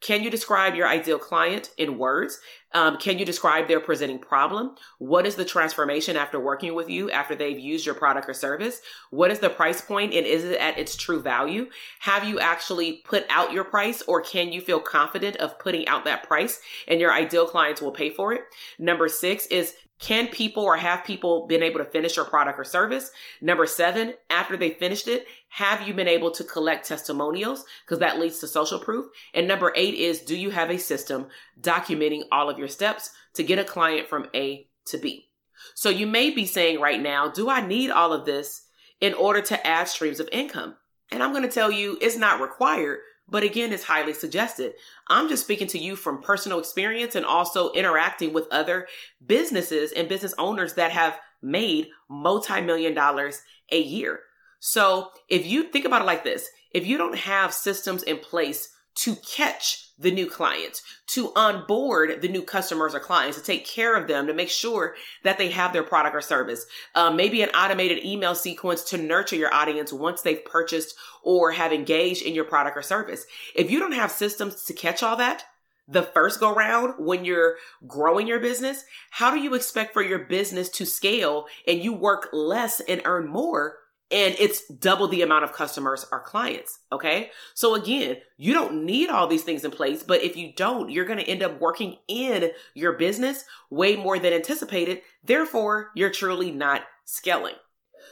Can 0.00 0.22
you 0.22 0.30
describe 0.30 0.74
your 0.74 0.88
ideal 0.88 1.18
client 1.18 1.70
in 1.76 1.98
words? 1.98 2.40
Um, 2.72 2.98
can 2.98 3.18
you 3.18 3.24
describe 3.24 3.66
their 3.66 3.80
presenting 3.80 4.18
problem? 4.18 4.76
What 4.98 5.26
is 5.26 5.34
the 5.34 5.44
transformation 5.44 6.16
after 6.16 6.38
working 6.38 6.74
with 6.74 6.88
you 6.88 7.10
after 7.10 7.34
they've 7.34 7.58
used 7.58 7.84
your 7.84 7.94
product 7.94 8.28
or 8.28 8.34
service? 8.34 8.80
What 9.10 9.30
is 9.30 9.40
the 9.40 9.50
price 9.50 9.80
point 9.80 10.14
and 10.14 10.26
is 10.26 10.44
it 10.44 10.60
at 10.60 10.78
its 10.78 10.96
true 10.96 11.20
value? 11.20 11.68
Have 12.00 12.24
you 12.24 12.38
actually 12.38 13.02
put 13.04 13.26
out 13.28 13.52
your 13.52 13.64
price 13.64 14.02
or 14.02 14.20
can 14.20 14.52
you 14.52 14.60
feel 14.60 14.80
confident 14.80 15.36
of 15.36 15.58
putting 15.58 15.86
out 15.88 16.04
that 16.04 16.22
price 16.22 16.60
and 16.86 17.00
your 17.00 17.12
ideal 17.12 17.46
clients 17.46 17.82
will 17.82 17.92
pay 17.92 18.10
for 18.10 18.32
it? 18.32 18.42
Number 18.78 19.08
six 19.08 19.46
is 19.46 19.74
can 20.00 20.28
people 20.28 20.64
or 20.64 20.76
have 20.76 21.04
people 21.04 21.46
been 21.46 21.62
able 21.62 21.78
to 21.78 21.84
finish 21.84 22.16
your 22.16 22.24
product 22.24 22.58
or 22.58 22.64
service? 22.64 23.10
Number 23.42 23.66
seven, 23.66 24.14
after 24.30 24.56
they 24.56 24.70
finished 24.70 25.06
it, 25.06 25.26
have 25.50 25.86
you 25.86 25.92
been 25.92 26.08
able 26.08 26.30
to 26.32 26.42
collect 26.42 26.88
testimonials? 26.88 27.64
Because 27.84 27.98
that 27.98 28.18
leads 28.18 28.38
to 28.38 28.48
social 28.48 28.78
proof. 28.78 29.06
And 29.34 29.46
number 29.46 29.72
eight 29.76 29.94
is, 29.94 30.20
do 30.20 30.36
you 30.36 30.50
have 30.50 30.70
a 30.70 30.78
system 30.78 31.26
documenting 31.60 32.22
all 32.32 32.48
of 32.48 32.58
your 32.58 32.68
steps 32.68 33.10
to 33.34 33.42
get 33.42 33.58
a 33.58 33.64
client 33.64 34.08
from 34.08 34.28
A 34.34 34.66
to 34.86 34.96
B? 34.96 35.28
So 35.74 35.90
you 35.90 36.06
may 36.06 36.30
be 36.30 36.46
saying 36.46 36.80
right 36.80 37.00
now, 37.00 37.28
do 37.28 37.50
I 37.50 37.66
need 37.66 37.90
all 37.90 38.14
of 38.14 38.24
this 38.24 38.66
in 39.02 39.12
order 39.12 39.42
to 39.42 39.66
add 39.66 39.88
streams 39.88 40.18
of 40.18 40.30
income? 40.32 40.76
And 41.12 41.22
I'm 41.22 41.32
going 41.32 41.42
to 41.42 41.48
tell 41.48 41.70
you 41.70 41.98
it's 42.00 42.16
not 42.16 42.40
required, 42.40 43.00
but 43.30 43.42
again, 43.42 43.72
it's 43.72 43.84
highly 43.84 44.12
suggested. 44.12 44.74
I'm 45.08 45.28
just 45.28 45.44
speaking 45.44 45.68
to 45.68 45.78
you 45.78 45.96
from 45.96 46.22
personal 46.22 46.58
experience 46.58 47.14
and 47.14 47.24
also 47.24 47.72
interacting 47.72 48.32
with 48.32 48.48
other 48.50 48.88
businesses 49.24 49.92
and 49.92 50.08
business 50.08 50.34
owners 50.38 50.74
that 50.74 50.90
have 50.90 51.18
made 51.42 51.88
multi-million 52.08 52.94
dollars 52.94 53.40
a 53.70 53.80
year. 53.80 54.20
So 54.58 55.10
if 55.28 55.46
you 55.46 55.64
think 55.64 55.84
about 55.84 56.02
it 56.02 56.06
like 56.06 56.24
this, 56.24 56.48
if 56.72 56.86
you 56.86 56.98
don't 56.98 57.16
have 57.16 57.54
systems 57.54 58.02
in 58.02 58.18
place 58.18 58.68
to 58.96 59.16
catch 59.16 59.90
the 59.98 60.10
new 60.10 60.26
clients, 60.26 60.82
to 61.06 61.32
onboard 61.36 62.22
the 62.22 62.28
new 62.28 62.42
customers 62.42 62.94
or 62.94 63.00
clients, 63.00 63.36
to 63.36 63.44
take 63.44 63.66
care 63.66 63.94
of 63.94 64.08
them, 64.08 64.26
to 64.26 64.34
make 64.34 64.48
sure 64.48 64.94
that 65.24 65.36
they 65.36 65.50
have 65.50 65.72
their 65.72 65.82
product 65.82 66.16
or 66.16 66.22
service. 66.22 66.64
Uh, 66.94 67.10
maybe 67.10 67.42
an 67.42 67.50
automated 67.50 68.04
email 68.04 68.34
sequence 68.34 68.82
to 68.82 68.96
nurture 68.96 69.36
your 69.36 69.52
audience 69.52 69.92
once 69.92 70.22
they've 70.22 70.44
purchased 70.44 70.94
or 71.22 71.52
have 71.52 71.72
engaged 71.72 72.22
in 72.22 72.34
your 72.34 72.44
product 72.44 72.76
or 72.76 72.82
service. 72.82 73.26
If 73.54 73.70
you 73.70 73.78
don't 73.78 73.92
have 73.92 74.10
systems 74.10 74.64
to 74.64 74.72
catch 74.72 75.02
all 75.02 75.16
that, 75.16 75.44
the 75.86 76.02
first 76.02 76.40
go 76.40 76.54
round 76.54 76.94
when 76.98 77.24
you're 77.24 77.56
growing 77.86 78.26
your 78.26 78.40
business, 78.40 78.84
how 79.10 79.32
do 79.32 79.40
you 79.40 79.54
expect 79.54 79.92
for 79.92 80.02
your 80.02 80.20
business 80.20 80.68
to 80.70 80.86
scale 80.86 81.46
and 81.66 81.82
you 81.82 81.92
work 81.92 82.28
less 82.32 82.80
and 82.80 83.02
earn 83.04 83.28
more 83.28 83.76
and 84.10 84.34
it's 84.38 84.66
double 84.66 85.08
the 85.08 85.22
amount 85.22 85.44
of 85.44 85.52
customers 85.52 86.04
or 86.10 86.20
clients. 86.20 86.80
Okay. 86.90 87.30
So 87.54 87.74
again, 87.74 88.16
you 88.36 88.52
don't 88.52 88.84
need 88.84 89.08
all 89.08 89.26
these 89.26 89.44
things 89.44 89.64
in 89.64 89.70
place, 89.70 90.02
but 90.02 90.22
if 90.22 90.36
you 90.36 90.52
don't, 90.54 90.90
you're 90.90 91.04
going 91.04 91.18
to 91.18 91.28
end 91.28 91.42
up 91.42 91.60
working 91.60 91.96
in 92.08 92.50
your 92.74 92.94
business 92.94 93.44
way 93.70 93.96
more 93.96 94.18
than 94.18 94.32
anticipated. 94.32 95.02
Therefore, 95.22 95.90
you're 95.94 96.10
truly 96.10 96.50
not 96.50 96.82
scaling. 97.04 97.54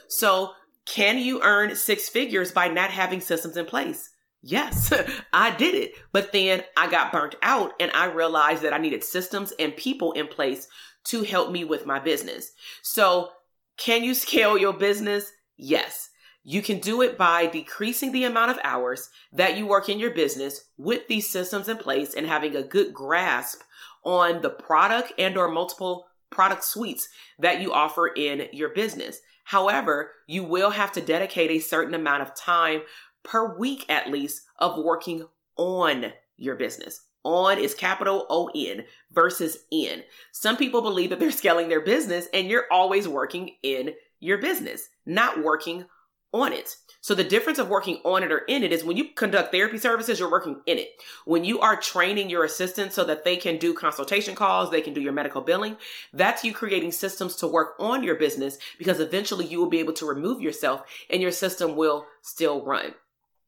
So 0.07 0.51
can 0.85 1.19
you 1.19 1.41
earn 1.43 1.75
six 1.75 2.09
figures 2.09 2.51
by 2.51 2.67
not 2.69 2.91
having 2.91 3.21
systems 3.21 3.57
in 3.57 3.65
place? 3.65 4.09
Yes, 4.41 4.93
I 5.33 5.55
did 5.55 5.75
it. 5.75 5.93
But 6.11 6.31
then 6.31 6.63
I 6.77 6.89
got 6.89 7.11
burnt 7.11 7.35
out 7.41 7.73
and 7.79 7.91
I 7.93 8.05
realized 8.05 8.63
that 8.63 8.73
I 8.73 8.77
needed 8.77 9.03
systems 9.03 9.53
and 9.59 9.75
people 9.75 10.13
in 10.13 10.27
place 10.27 10.67
to 11.05 11.23
help 11.23 11.51
me 11.51 11.63
with 11.63 11.85
my 11.85 11.99
business. 11.99 12.51
So 12.81 13.29
can 13.77 14.03
you 14.03 14.13
scale 14.13 14.57
your 14.57 14.73
business? 14.73 15.31
Yes, 15.61 16.09
you 16.45 16.61
can 16.61 16.79
do 16.79 17.01
it 17.01 17.17
by 17.17 17.45
decreasing 17.45 18.13
the 18.13 18.23
amount 18.23 18.49
of 18.49 18.59
hours 18.63 19.09
that 19.33 19.57
you 19.57 19.67
work 19.67 19.89
in 19.89 19.99
your 19.99 20.11
business 20.11 20.69
with 20.77 21.05
these 21.09 21.29
systems 21.29 21.67
in 21.67 21.75
place 21.75 22.13
and 22.13 22.25
having 22.25 22.55
a 22.55 22.63
good 22.63 22.93
grasp 22.93 23.59
on 24.05 24.41
the 24.41 24.49
product 24.49 25.11
and 25.19 25.37
or 25.37 25.49
multiple 25.49 26.05
product 26.29 26.63
suites 26.63 27.09
that 27.39 27.59
you 27.59 27.73
offer 27.73 28.07
in 28.07 28.47
your 28.53 28.69
business. 28.69 29.19
However, 29.43 30.13
you 30.27 30.45
will 30.45 30.69
have 30.69 30.93
to 30.93 31.01
dedicate 31.01 31.51
a 31.51 31.59
certain 31.59 31.93
amount 31.93 32.21
of 32.21 32.35
time 32.35 32.83
per 33.23 33.57
week 33.57 33.85
at 33.89 34.09
least 34.09 34.43
of 34.59 34.81
working 34.81 35.27
on 35.57 36.13
your 36.37 36.55
business. 36.55 37.01
On 37.25 37.57
is 37.59 37.73
capital 37.73 38.25
O 38.29 38.49
N 38.55 38.85
versus 39.11 39.57
in. 39.73 40.03
Some 40.31 40.55
people 40.55 40.81
believe 40.81 41.09
that 41.09 41.19
they're 41.19 41.31
scaling 41.31 41.67
their 41.67 41.81
business 41.81 42.29
and 42.33 42.47
you're 42.47 42.71
always 42.71 43.09
working 43.09 43.57
in 43.61 43.93
your 44.21 44.37
business, 44.37 44.89
not 45.09 45.43
working 45.43 45.85
on 46.31 46.53
it. 46.53 46.75
So 47.01 47.15
the 47.15 47.23
difference 47.23 47.59
of 47.59 47.69
working 47.69 48.01
on 48.03 48.23
it 48.23 48.31
or 48.31 48.39
in 48.39 48.61
it 48.63 48.71
is 48.71 48.83
when 48.83 48.97
you 48.97 49.05
conduct 49.15 49.51
therapy 49.51 49.77
services, 49.77 50.19
you're 50.19 50.29
working 50.29 50.61
in 50.65 50.77
it. 50.77 50.89
When 51.25 51.43
you 51.43 51.59
are 51.59 51.75
training 51.75 52.29
your 52.29 52.43
assistants 52.43 52.93
so 52.93 53.03
that 53.05 53.23
they 53.23 53.37
can 53.37 53.57
do 53.57 53.73
consultation 53.73 54.35
calls, 54.35 54.69
they 54.69 54.81
can 54.81 54.93
do 54.93 55.01
your 55.01 55.13
medical 55.13 55.41
billing, 55.41 55.77
that's 56.13 56.43
you 56.43 56.53
creating 56.53 56.91
systems 56.91 57.35
to 57.37 57.47
work 57.47 57.75
on 57.79 58.03
your 58.03 58.15
business 58.15 58.57
because 58.77 58.99
eventually 58.99 59.45
you 59.45 59.59
will 59.59 59.69
be 59.69 59.79
able 59.79 59.93
to 59.93 60.05
remove 60.05 60.41
yourself 60.41 60.83
and 61.09 61.21
your 61.21 61.31
system 61.31 61.75
will 61.75 62.05
still 62.21 62.63
run. 62.63 62.93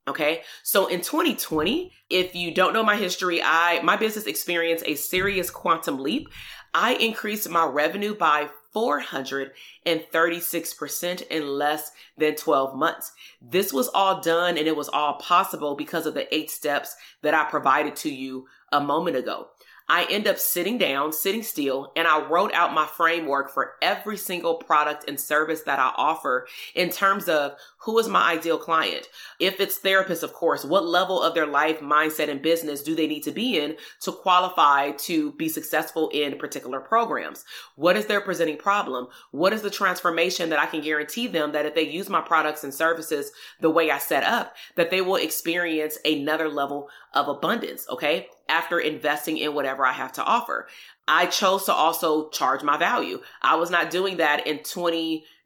Okay. 0.07 0.41
So 0.63 0.87
in 0.87 1.01
2020, 1.01 1.91
if 2.09 2.33
you 2.33 2.53
don't 2.53 2.73
know 2.73 2.83
my 2.83 2.95
history, 2.95 3.41
I, 3.43 3.81
my 3.83 3.95
business 3.95 4.25
experienced 4.25 4.83
a 4.87 4.95
serious 4.95 5.51
quantum 5.51 5.99
leap. 5.99 6.27
I 6.73 6.93
increased 6.93 7.49
my 7.49 7.65
revenue 7.65 8.15
by 8.15 8.49
436% 8.73 11.27
in 11.27 11.47
less 11.47 11.91
than 12.17 12.35
12 12.35 12.75
months. 12.75 13.11
This 13.41 13.73
was 13.73 13.89
all 13.89 14.21
done 14.21 14.57
and 14.57 14.65
it 14.67 14.77
was 14.77 14.89
all 14.89 15.13
possible 15.15 15.75
because 15.75 16.05
of 16.05 16.13
the 16.13 16.33
eight 16.33 16.49
steps 16.49 16.95
that 17.21 17.33
I 17.33 17.49
provided 17.49 17.97
to 17.97 18.09
you 18.09 18.47
a 18.71 18.79
moment 18.79 19.17
ago. 19.17 19.49
I 19.91 20.07
end 20.09 20.25
up 20.25 20.39
sitting 20.39 20.77
down, 20.77 21.11
sitting 21.11 21.43
still, 21.43 21.91
and 21.97 22.07
I 22.07 22.25
wrote 22.25 22.53
out 22.53 22.73
my 22.73 22.85
framework 22.85 23.51
for 23.51 23.73
every 23.81 24.15
single 24.15 24.55
product 24.55 25.03
and 25.09 25.19
service 25.19 25.63
that 25.63 25.79
I 25.79 25.91
offer 25.97 26.47
in 26.75 26.89
terms 26.89 27.27
of 27.27 27.57
who 27.79 27.99
is 27.99 28.07
my 28.07 28.31
ideal 28.31 28.57
client? 28.57 29.07
If 29.39 29.59
it's 29.59 29.79
therapists, 29.79 30.23
of 30.23 30.31
course, 30.31 30.63
what 30.63 30.85
level 30.85 31.21
of 31.21 31.33
their 31.33 31.45
life, 31.45 31.81
mindset, 31.81 32.29
and 32.29 32.41
business 32.41 32.83
do 32.83 32.95
they 32.95 33.05
need 33.05 33.23
to 33.23 33.31
be 33.31 33.59
in 33.59 33.75
to 34.01 34.13
qualify 34.13 34.91
to 34.91 35.33
be 35.33 35.49
successful 35.49 36.07
in 36.13 36.37
particular 36.37 36.79
programs? 36.79 37.43
What 37.75 37.97
is 37.97 38.05
their 38.05 38.21
presenting 38.21 38.57
problem? 38.57 39.07
What 39.31 39.51
is 39.51 39.61
the 39.61 39.69
transformation 39.69 40.51
that 40.51 40.59
I 40.59 40.67
can 40.67 40.81
guarantee 40.81 41.27
them 41.27 41.51
that 41.51 41.65
if 41.65 41.75
they 41.75 41.81
use 41.81 42.07
my 42.07 42.21
products 42.21 42.63
and 42.63 42.73
services 42.73 43.33
the 43.59 43.69
way 43.69 43.91
I 43.91 43.97
set 43.97 44.23
up, 44.23 44.55
that 44.75 44.89
they 44.89 45.01
will 45.01 45.15
experience 45.15 45.97
another 46.05 46.47
level 46.47 46.87
of 47.13 47.27
abundance, 47.27 47.87
okay? 47.89 48.27
After 48.51 48.79
investing 48.79 49.37
in 49.37 49.55
whatever 49.55 49.85
I 49.85 49.93
have 49.93 50.11
to 50.13 50.23
offer. 50.23 50.67
I 51.07 51.25
chose 51.25 51.65
to 51.65 51.73
also 51.73 52.29
charge 52.29 52.63
my 52.63 52.77
value. 52.77 53.21
I 53.41 53.55
was 53.55 53.71
not 53.71 53.89
doing 53.89 54.17
that 54.17 54.45
in 54.45 54.59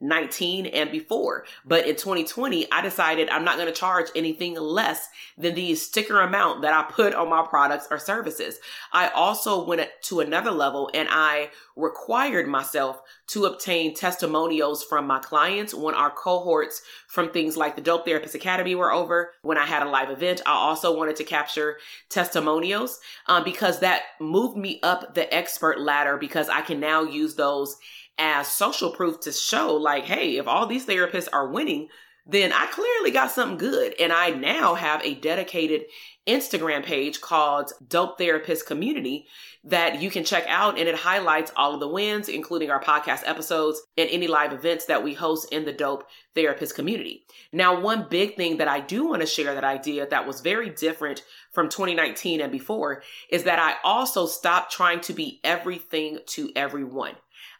2019 0.05 0.67
and 0.67 0.91
before, 0.91 1.45
but 1.65 1.85
in 1.85 1.95
2020, 1.95 2.71
I 2.71 2.81
decided 2.81 3.29
I'm 3.29 3.43
not 3.43 3.55
going 3.57 3.67
to 3.67 3.73
charge 3.73 4.07
anything 4.15 4.55
less 4.55 5.09
than 5.37 5.55
the 5.55 5.75
sticker 5.75 6.21
amount 6.21 6.61
that 6.61 6.73
I 6.73 6.89
put 6.91 7.13
on 7.13 7.29
my 7.29 7.45
products 7.45 7.87
or 7.89 7.99
services. 7.99 8.59
I 8.91 9.09
also 9.09 9.65
went 9.65 9.89
to 10.03 10.19
another 10.19 10.51
level 10.51 10.89
and 10.93 11.07
I 11.11 11.49
required 11.75 12.47
myself 12.47 13.01
to 13.27 13.45
obtain 13.45 13.93
testimonials 13.93 14.83
from 14.83 15.07
my 15.07 15.19
clients 15.19 15.73
when 15.73 15.95
our 15.95 16.11
cohorts 16.11 16.81
from 17.07 17.29
things 17.29 17.57
like 17.57 17.75
the 17.75 17.81
Dope 17.81 18.05
Therapist 18.05 18.35
Academy 18.35 18.75
were 18.75 18.91
over. 18.91 19.31
When 19.41 19.57
I 19.57 19.65
had 19.65 19.83
a 19.83 19.89
live 19.89 20.09
event, 20.09 20.41
I 20.45 20.53
also 20.53 20.95
wanted 20.95 21.15
to 21.17 21.23
capture 21.23 21.77
testimonials 22.09 22.99
um, 23.27 23.43
because 23.43 23.79
that 23.79 24.03
moved 24.19 24.57
me 24.57 24.79
up 24.83 25.15
the 25.15 25.33
expert 25.33 25.79
ladder 25.79 26.17
because 26.17 26.49
I 26.49 26.61
can 26.61 26.79
now 26.79 27.03
use 27.03 27.35
those 27.35 27.77
as 28.17 28.47
social 28.47 28.91
proof 28.91 29.19
to 29.21 29.31
show 29.31 29.75
like, 29.75 30.05
hey, 30.05 30.37
if 30.37 30.47
all 30.47 30.65
these 30.65 30.85
therapists 30.85 31.27
are 31.31 31.47
winning, 31.47 31.89
then 32.27 32.51
I 32.51 32.65
clearly 32.67 33.11
got 33.11 33.31
something 33.31 33.57
good. 33.57 33.93
And 33.99 34.11
I 34.11 34.31
now 34.31 34.73
have 34.73 35.03
a 35.03 35.13
dedicated 35.13 35.85
Instagram 36.27 36.83
page 36.83 37.21
called 37.21 37.71
Dope 37.87 38.17
Therapist 38.17 38.65
Community 38.65 39.27
that 39.63 40.01
you 40.01 40.09
can 40.09 40.23
check 40.23 40.45
out 40.47 40.79
and 40.79 40.87
it 40.87 40.95
highlights 40.95 41.51
all 41.55 41.75
of 41.75 41.79
the 41.79 41.87
wins, 41.87 42.27
including 42.27 42.71
our 42.71 42.81
podcast 42.81 43.21
episodes 43.25 43.81
and 43.95 44.09
any 44.09 44.27
live 44.27 44.53
events 44.53 44.85
that 44.85 45.03
we 45.03 45.13
host 45.13 45.51
in 45.51 45.65
the 45.65 45.73
Dope 45.73 46.07
Therapist 46.33 46.73
community. 46.75 47.25
Now, 47.51 47.79
one 47.79 48.07
big 48.09 48.35
thing 48.35 48.57
that 48.57 48.67
I 48.67 48.79
do 48.79 49.07
want 49.07 49.21
to 49.21 49.27
share 49.27 49.53
that 49.53 49.63
idea 49.63 50.07
that 50.07 50.25
was 50.25 50.41
very 50.41 50.71
different 50.71 51.23
from 51.51 51.69
2019 51.69 52.41
and 52.41 52.51
before 52.51 53.03
is 53.29 53.43
that 53.43 53.59
I 53.59 53.75
also 53.83 54.25
stopped 54.25 54.71
trying 54.71 55.01
to 55.01 55.13
be 55.13 55.39
everything 55.43 56.19
to 56.27 56.51
everyone. 56.55 57.13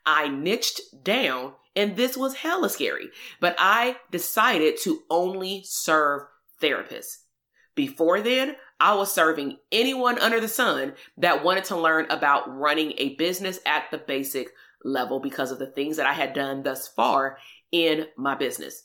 I 0.06 0.28
niched 0.28 0.82
down 1.04 1.54
and 1.76 1.96
this 1.96 2.16
was 2.16 2.36
hella 2.36 2.70
scary, 2.70 3.10
but 3.40 3.56
I 3.60 3.98
decided 4.12 4.78
to 4.82 5.02
only 5.10 5.64
serve 5.66 6.24
therapists. 6.62 7.18
Before 7.76 8.22
then, 8.22 8.56
I 8.80 8.96
was 8.96 9.14
serving 9.14 9.58
anyone 9.72 10.18
under 10.20 10.40
the 10.40 10.48
sun 10.48 10.94
that 11.18 11.44
wanted 11.44 11.66
to 11.66 11.78
learn 11.78 12.08
about 12.10 12.44
running 12.48 12.94
a 12.98 13.16
business 13.16 13.60
at 13.66 13.92
the 13.92 13.98
basic 13.98 14.50
level 14.84 15.20
because 15.20 15.52
of 15.52 15.60
the 15.60 15.68
things 15.68 15.98
that 15.98 16.08
I 16.08 16.14
had 16.14 16.34
done 16.34 16.64
thus 16.64 16.88
far 16.88 17.38
in 17.72 18.08
my 18.18 18.36
business. 18.36 18.84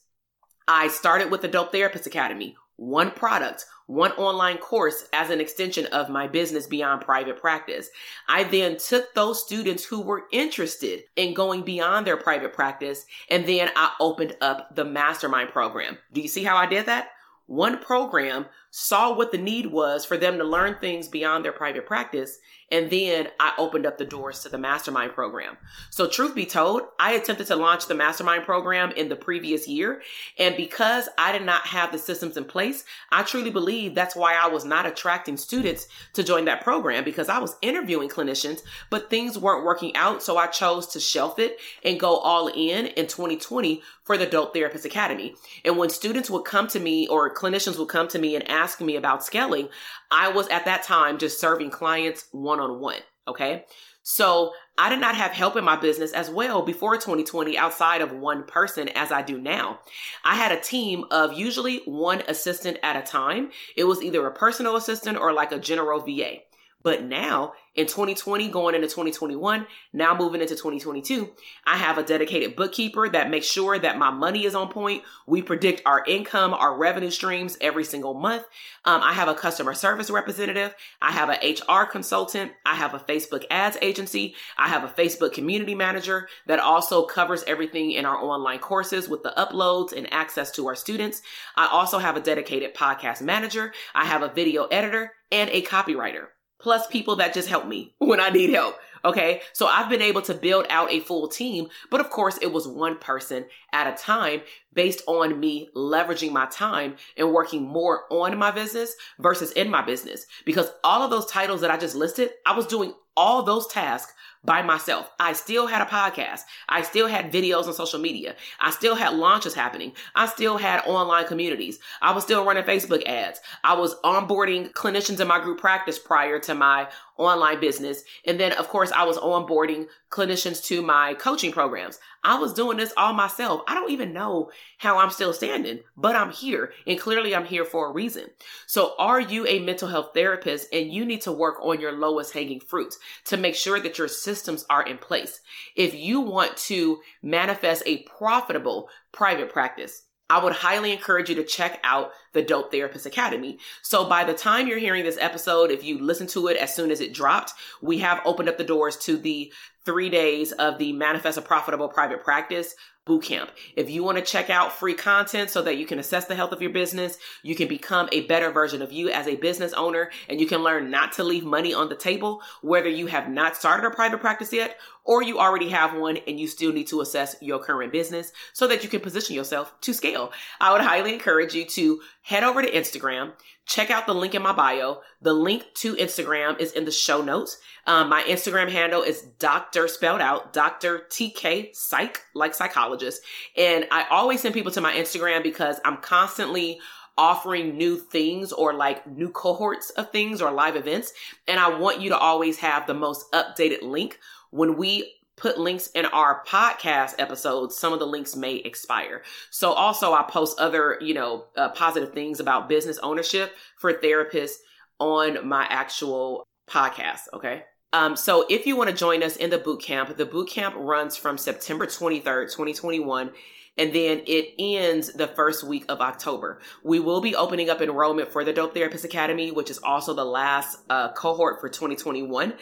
I 0.67 0.89
started 0.89 1.31
with 1.31 1.43
the 1.43 1.49
Dope 1.49 1.73
Therapist 1.73 2.07
Academy, 2.07 2.57
one 2.81 3.11
product, 3.11 3.67
one 3.89 4.11
online 4.13 4.57
course 4.57 5.05
as 5.13 5.29
an 5.29 5.39
extension 5.39 5.85
of 5.87 6.09
my 6.09 6.27
business 6.27 6.67
beyond 6.67 7.03
private 7.03 7.39
practice. 7.39 7.91
I 8.27 8.45
then 8.45 8.79
took 8.79 9.13
those 9.13 9.45
students 9.45 9.85
who 9.85 10.01
were 10.01 10.25
interested 10.33 11.03
in 11.15 11.35
going 11.35 11.61
beyond 11.61 12.07
their 12.07 12.17
private 12.17 12.55
practice 12.55 13.05
and 13.29 13.45
then 13.45 13.69
I 13.77 13.93
opened 14.01 14.35
up 14.41 14.75
the 14.75 14.87
mastermind 14.87 15.51
program. 15.51 15.99
Do 16.15 16.23
you 16.23 16.29
see 16.29 16.43
how 16.43 16.57
I 16.57 16.65
did 16.65 16.87
that? 16.87 17.11
One 17.45 17.79
program 17.81 18.47
saw 18.71 19.15
what 19.15 19.33
the 19.33 19.39
need 19.39 19.67
was 19.67 20.05
for 20.05 20.17
them 20.17 20.39
to 20.39 20.45
learn 20.45 20.77
things 20.81 21.09
beyond 21.09 21.45
their 21.45 21.53
private 21.53 21.87
practice. 21.87 22.39
And 22.73 22.89
then 22.89 23.27
I 23.41 23.53
opened 23.59 23.85
up 23.85 23.99
the 23.99 24.05
doors 24.05 24.41
to 24.41 24.49
the 24.49 24.59
mastermind 24.59 25.13
program. 25.13 25.57
So 25.91 26.09
truth 26.09 26.37
be 26.37 26.47
told, 26.47 26.83
I 27.01 27.13
attempted 27.13 27.49
to 27.49 27.57
launch 27.57 27.87
the 27.87 27.97
mastermind 27.97 28.45
program 28.45 28.93
in 28.93 29.09
the 29.09 29.17
previous 29.17 29.67
year. 29.67 30.03
And 30.39 30.57
because 30.57 31.09
I 31.19 31.33
did 31.33 31.45
not 31.45 31.67
have 31.67 31.91
the 31.91 31.99
systems 31.99 32.37
in 32.37 32.45
place, 32.45 32.85
I 33.11 33.25
truly 33.25 33.51
believe 33.51 33.97
that's 33.97 34.15
why 34.15 34.37
I 34.37 34.47
was 34.47 34.65
not 34.65 34.87
attracting 34.87 35.37
students 35.37 35.89
to 36.13 36.23
join 36.23 36.45
that 36.45 36.63
program 36.63 37.03
because 37.03 37.29
I 37.29 37.39
was 37.41 37.57
interviewing 37.61 38.09
clinicians, 38.09 38.61
but 38.89 39.11
things 39.11 39.37
weren't 39.37 39.65
working 39.65 39.97
out. 39.97 40.23
So 40.23 40.37
I 40.37 40.47
chose 40.47 40.87
to 40.89 41.01
shelf 41.01 41.41
it 41.41 41.59
and 41.85 41.99
go 41.99 42.19
all 42.19 42.47
in 42.47 42.87
in 42.87 43.09
2020 43.09 43.83
for 44.05 44.17
the 44.17 44.27
Dope 44.27 44.55
Therapist 44.55 44.85
Academy. 44.85 45.35
And 45.65 45.77
when 45.77 45.91
students 45.91 46.31
would 46.31 46.45
come 46.45 46.69
to 46.69 46.81
me 46.81 47.07
or 47.09 47.33
clinicians 47.35 47.79
would 47.79 47.89
come 47.89 48.09
to 48.09 48.19
me 48.19 48.35
and 48.37 48.49
ask 48.49 48.60
asking 48.61 48.87
me 48.87 48.97
about 48.97 49.25
scaling, 49.25 49.69
I 50.11 50.31
was 50.31 50.49
at 50.49 50.67
that 50.67 50.83
time 50.83 51.19
just 51.19 51.41
serving 51.41 51.71
clients 51.71 52.27
one 52.33 52.61
on 52.61 52.81
one. 52.81 53.01
Okay. 53.27 53.65
So 54.03 54.53
I 54.79 54.89
did 54.89 55.01
not 55.01 55.15
have 55.15 55.31
help 55.33 55.57
in 55.57 55.65
my 55.65 55.77
business 55.77 56.13
as 56.13 56.31
well 56.31 56.63
before 56.63 56.97
2020 56.97 57.57
outside 57.57 58.01
of 58.01 58.13
one 58.13 58.45
person 58.45 58.89
as 58.89 59.13
I 59.13 59.23
do 59.23 59.39
now. 59.39 59.81
I 60.25 60.35
had 60.37 60.53
a 60.53 60.61
team 60.61 61.05
of 61.11 61.35
usually 61.35 61.83
one 61.85 62.23
assistant 62.27 62.79
at 62.83 62.97
a 62.97 63.03
time. 63.03 63.51
It 63.77 63.85
was 63.85 64.03
either 64.03 64.27
a 64.27 64.35
personal 64.35 64.77
assistant 64.77 65.19
or 65.19 65.33
like 65.33 65.53
a 65.53 65.59
general 65.59 66.01
VA. 66.01 66.39
But 66.83 67.05
now 67.05 67.53
in 67.77 67.87
2020, 67.87 68.49
going 68.49 68.75
into 68.75 68.89
2021, 68.89 69.65
now 69.93 70.17
moving 70.17 70.41
into 70.41 70.55
2022, 70.55 71.31
I 71.65 71.77
have 71.77 71.99
a 71.99 72.03
dedicated 72.03 72.57
bookkeeper 72.57 73.09
that 73.09 73.31
makes 73.31 73.47
sure 73.47 73.79
that 73.79 73.97
my 73.97 74.11
money 74.11 74.45
is 74.45 74.57
on 74.57 74.71
point. 74.71 75.05
We 75.29 75.41
predict 75.41 75.83
our 75.87 76.05
income, 76.05 76.53
our 76.53 76.77
revenue 76.77 77.13
streams 77.13 77.57
every 77.61 77.85
single 77.85 78.15
month. 78.15 78.43
Um, 78.85 79.03
I 79.03 79.13
have 79.13 79.29
a 79.29 79.35
customer 79.35 79.73
service 79.75 80.11
representative. 80.11 80.75
I 81.01 81.13
have 81.13 81.29
an 81.29 81.39
HR 81.43 81.85
consultant. 81.85 82.51
I 82.67 82.75
have 82.75 82.95
a 82.95 82.99
Facebook 82.99 83.45
ads 83.51 83.77
agency. 83.81 84.35
I 84.59 84.69
have 84.69 84.83
a 84.83 84.89
Facebook 84.89 85.33
community 85.33 85.77
manager 85.77 86.29
that 86.49 86.59
also 86.59 87.05
covers 87.05 87.45
everything 87.47 87.93
in 87.93 88.05
our 88.05 88.17
online 88.17 88.59
courses 88.59 89.09
with 89.09 89.23
the 89.23 89.33
uploads 89.37 89.93
and 89.93 90.13
access 90.13 90.51
to 90.53 90.67
our 90.67 90.75
students. 90.75 91.23
I 91.55 91.69
also 91.69 91.99
have 91.99 92.17
a 92.17 92.21
dedicated 92.21 92.75
podcast 92.75 93.23
manager. 93.23 93.73
I 93.95 94.07
have 94.07 94.23
a 94.23 94.29
video 94.29 94.65
editor 94.65 95.13
and 95.31 95.49
a 95.51 95.63
copywriter 95.63 96.27
plus 96.61 96.87
people 96.87 97.17
that 97.17 97.35
just 97.35 97.49
help 97.49 97.67
me 97.67 97.95
when 97.99 98.21
I 98.21 98.31
need 98.31 98.51
help. 98.51 98.77
Okay. 99.05 99.41
So 99.53 99.67
I've 99.67 99.89
been 99.89 100.03
able 100.03 100.23
to 100.23 100.35
build 100.35 100.67
out 100.69 100.93
a 100.93 101.01
full 101.01 101.29
team, 101.29 101.69
but 101.91 102.01
of 102.01 102.11
course 102.11 102.39
it 102.43 102.53
was 102.53 102.69
one 102.69 102.99
person 102.99 103.47
at 103.73 103.93
a 103.93 103.97
time 103.97 104.43
based 104.75 105.03
on 105.07 105.41
me 105.41 105.69
leveraging 105.75 106.33
my 106.33 106.47
time 106.47 106.97
and 107.17 107.33
working 107.33 107.63
more 107.63 108.03
on 108.11 108.37
my 108.37 108.51
business 108.51 108.95
versus 109.19 109.53
in 109.53 109.71
my 109.71 109.83
business. 109.83 110.27
Because 110.45 110.71
all 110.85 111.03
of 111.03 111.11
those 111.11 111.27
titles 111.27 111.63
that 111.63 111.71
I 111.71 111.79
just 111.79 111.97
listed, 111.97 112.31
I 112.45 112.55
was 112.55 112.67
doing 112.67 112.93
all 113.17 113.43
those 113.43 113.67
tasks 113.67 114.13
by 114.45 114.63
myself. 114.63 115.11
I 115.19 115.35
still 115.35 115.67
had 115.67 115.83
a 115.83 115.85
podcast. 115.85 116.41
I 116.69 116.83
still 116.83 117.07
had 117.07 117.33
videos 117.33 117.67
on 117.67 117.75
social 117.75 118.01
media. 118.01 118.37
I 118.59 118.71
still 118.71 118.95
had 118.95 119.15
launches 119.15 119.55
happening. 119.55 119.93
I 120.15 120.27
still 120.27 120.57
had 120.57 120.83
online 120.87 121.27
communities. 121.27 121.79
I 122.01 122.13
was 122.13 122.25
still 122.25 122.45
running 122.45 122.65
Facebook 122.65 123.05
ads. 123.07 123.41
I 123.65 123.75
was 123.75 124.01
onboarding 124.01 124.73
clinicians 124.73 125.21
in 125.21 125.29
my 125.29 125.41
group 125.41 125.61
practice 125.61 125.99
prior 125.99 126.39
to 126.41 126.55
my 126.55 126.89
online 127.21 127.61
business. 127.61 128.03
And 128.25 128.41
then, 128.41 128.53
of 128.53 128.69
course, 128.69 128.91
I 128.93 129.05
was 129.05 129.19
onboarding 129.19 129.87
clinicians 130.11 130.65
to 130.65 130.83
my 130.83 131.15
coaching 131.15 131.53
programs. 131.53 131.99
I 132.25 132.39
was 132.39 132.53
doing 132.53 132.77
this 132.77 132.93
all 132.97 133.13
myself. 133.13 133.63
I 133.69 133.75
don't 133.75 133.91
even 133.91 134.13
know 134.13 134.51
how 134.79 134.99
I'm 134.99 135.11
still 135.11 135.33
standing, 135.33 135.81
but 135.97 136.17
I'm 136.17 136.31
here. 136.31 136.73
And 136.87 136.99
clearly, 136.99 137.35
I'm 137.35 137.45
here 137.45 137.65
for 137.65 137.89
a 137.89 137.93
reason. 137.93 138.27
So, 138.67 138.95
are 138.99 139.21
you 139.21 139.47
a 139.47 139.61
mental 139.61 139.89
health 139.89 140.11
therapist 140.15 140.69
and 140.73 140.93
you 140.93 141.05
need 141.05 141.23
to 141.23 141.33
work 141.33 141.57
on 141.63 141.81
your 141.81 141.93
lowest 141.93 142.33
hanging 142.33 142.61
fruits 142.61 142.99
to 143.27 143.37
make 143.37 143.55
sure 143.55 143.81
that 143.81 143.99
your 143.99 144.09
systems 144.09 144.65
are 144.69 144.83
in 144.83 144.99
place? 144.99 145.41
If 145.77 145.95
you 145.95 146.21
want 146.21 146.57
to 146.57 147.01
manifest 147.23 147.83
a 147.87 147.99
profitable 148.05 148.89
private 149.13 149.53
practice, 149.53 150.03
I 150.31 150.43
would 150.43 150.53
highly 150.53 150.93
encourage 150.93 151.29
you 151.29 151.35
to 151.35 151.45
check 151.45 151.81
out 151.83 152.13
the 152.33 152.41
Dope 152.41 152.71
Therapist 152.71 153.05
Academy. 153.05 153.59
So 153.83 154.09
by 154.09 154.23
the 154.23 154.33
time 154.33 154.69
you're 154.69 154.79
hearing 154.79 155.05
this 155.05 155.19
episode, 155.21 155.73
if 155.73 155.83
you 155.83 155.99
listen 155.99 156.29
to 156.29 156.47
it 156.47 156.57
as 156.57 156.75
soon 156.75 156.93
as 156.93 157.01
it 157.01 157.13
dropped, 157.13 157.53
we 157.83 157.99
have 157.99 158.23
opened 158.25 158.49
up 158.49 158.57
the 158.57 158.65
doors 158.65 158.97
to 158.99 159.17
the 159.17 159.53
three 159.85 160.11
days 160.11 160.53
of 160.53 160.79
the 160.79 160.93
Manifest 160.93 161.39
a 161.39 161.43
Profitable 161.43 161.89
Private 161.89 162.23
Practice 162.23 162.75
bootcamp. 163.07 163.49
If 163.77 163.91
you 163.91 164.05
want 164.05 164.19
to 164.19 164.25
check 164.25 164.51
out 164.51 164.73
free 164.73 164.95
content 164.95 165.51
so 165.51 165.63
that 165.63 165.79
you 165.79 165.87
can 165.87 165.99
assess 165.99 166.27
the 166.27 166.35
health 166.35 166.53
of 166.53 166.63
your 166.63 166.71
business, 166.71 167.19
you 167.43 167.55
can 167.55 167.67
become 167.67 168.09
a 168.13 168.27
better 168.27 168.53
version 168.53 168.83
of 168.83 168.93
you 168.93 169.11
as 169.11 169.27
a 169.27 169.37
business 169.37 169.73
owner, 169.73 170.11
and 170.29 170.41
you 170.41 170.47
can 170.47 170.63
learn 170.63 170.91
not 170.91 171.13
to 171.13 171.25
leave 171.25 171.45
money 171.45 171.73
on 171.73 171.89
the 171.89 171.97
table, 171.97 172.43
whether 172.63 172.89
you 172.89 173.07
have 173.07 173.29
not 173.29 173.57
started 173.57 173.87
a 173.87 173.91
private 173.91 174.21
practice 174.21 174.53
yet 174.53 174.77
or 175.05 175.23
you 175.23 175.39
already 175.39 175.69
have 175.71 175.95
one 175.95 176.19
and 176.29 176.39
you 176.39 176.47
still 176.47 176.73
need 176.73 176.87
to 176.87 177.01
assess 177.01 177.35
your 177.41 177.59
current 177.59 177.93
business 177.93 178.33
so 178.53 178.67
that 178.69 178.85
you 178.85 178.89
can 178.89 179.01
position 179.01 179.35
yourself 179.35 179.73
to 179.81 179.93
scale. 179.93 180.33
I 180.61 180.73
would 180.73 180.83
highly 180.83 181.15
encourage 181.15 181.55
you 181.55 181.65
to 181.65 182.01
head 182.23 182.45
over 182.45 182.63
to 182.63 182.71
Instagram, 182.71 183.33
check 183.67 183.91
out 183.91 184.07
the 184.07 184.15
link 184.15 184.35
in 184.35 184.43
my 184.43 184.53
bio. 184.53 185.01
The 185.23 185.33
link 185.33 185.65
to 185.77 185.95
Instagram 185.97 186.59
is 186.59 186.73
in 186.73 186.85
the 186.85 186.91
show 186.91 187.23
notes. 187.23 187.59
Um, 187.87 188.09
my 188.09 188.23
Instagram 188.23 188.71
handle 188.71 189.03
is 189.03 189.23
Dr. 189.39 189.89
spelled 189.89 190.21
out, 190.21 190.53
Dr. 190.53 191.03
TK 191.11 191.75
Psych, 191.75 192.21
like 192.35 192.55
psychologist. 192.55 193.23
And 193.57 193.87
I 193.91 194.07
always 194.11 194.41
send 194.41 194.55
people 194.55 194.73
to 194.73 194.81
my 194.81 194.93
Instagram 194.95 195.43
because 195.43 195.81
I'm 195.85 195.99
constantly 195.99 196.81
offering 197.17 197.77
new 197.77 197.97
things 197.97 198.53
or 198.53 198.73
like 198.73 199.07
new 199.07 199.29
cohorts 199.29 199.91
of 199.91 200.11
things 200.11 200.41
or 200.41 200.51
live 200.51 200.77
events. 200.77 201.13
And 201.47 201.61
I 201.61 201.79
want 201.79 202.01
you 202.01 202.09
to 202.11 202.19
always 202.19 202.59
have 202.59 202.87
the 202.87 202.95
most 202.95 203.31
updated 203.33 203.83
link 203.83 204.19
when 204.51 204.77
we 204.77 205.13
put 205.41 205.59
links 205.59 205.89
in 205.89 206.05
our 206.07 206.45
podcast 206.47 207.15
episodes, 207.19 207.77
some 207.77 207.93
of 207.93 207.99
the 207.99 208.07
links 208.07 208.37
may 208.37 208.57
expire. 208.57 209.23
So 209.51 209.73
also 209.73 210.13
I 210.13 210.23
post 210.23 210.61
other, 210.61 210.99
you 211.01 211.15
know, 211.15 211.47
uh, 211.57 211.71
positive 211.71 212.13
things 212.13 212.41
about 212.41 212.69
business 212.69 212.99
ownership 212.99 213.57
for 213.79 213.93
therapists 213.93 214.59
on 214.99 215.49
my 215.49 215.67
actual 215.69 216.47
podcast. 216.69 217.23
Okay. 217.33 217.65
Um, 217.93 218.17
so 218.17 218.47
if 218.49 218.67
you 218.67 218.77
want 218.77 218.91
to 218.91 218.97
join 218.97 219.23
us 219.23 219.37
in 219.37 219.51
the 219.51 219.59
boot 219.59 219.83
camp, 219.83 220.17
the 220.17 220.27
boot 220.27 220.49
camp 220.49 220.77
runs 220.79 221.17
from 221.17 221.39
September 221.39 221.87
23rd, 221.87 222.53
2021 222.53 223.31
and 223.79 223.95
then 223.95 224.21
it 224.27 224.55
ends 224.59 225.13
the 225.13 225.29
first 225.29 225.65
week 225.65 225.87
of 225.89 226.01
October. 226.01 226.61
We 226.83 227.01
will 227.01 227.21
be 227.23 227.35
opening 227.35 227.71
up 227.71 227.81
enrollment 227.81 228.31
for 228.31 228.45
the 228.45 228.53
Dope 228.53 228.75
Therapist 228.75 229.05
Academy, 229.07 229.53
which 229.53 229.71
is 229.71 229.79
also 229.79 230.13
the 230.13 230.25
last 230.25 230.81
uh, 230.91 231.13
cohort 231.13 231.61
for 231.61 231.69
2021. 231.71 232.53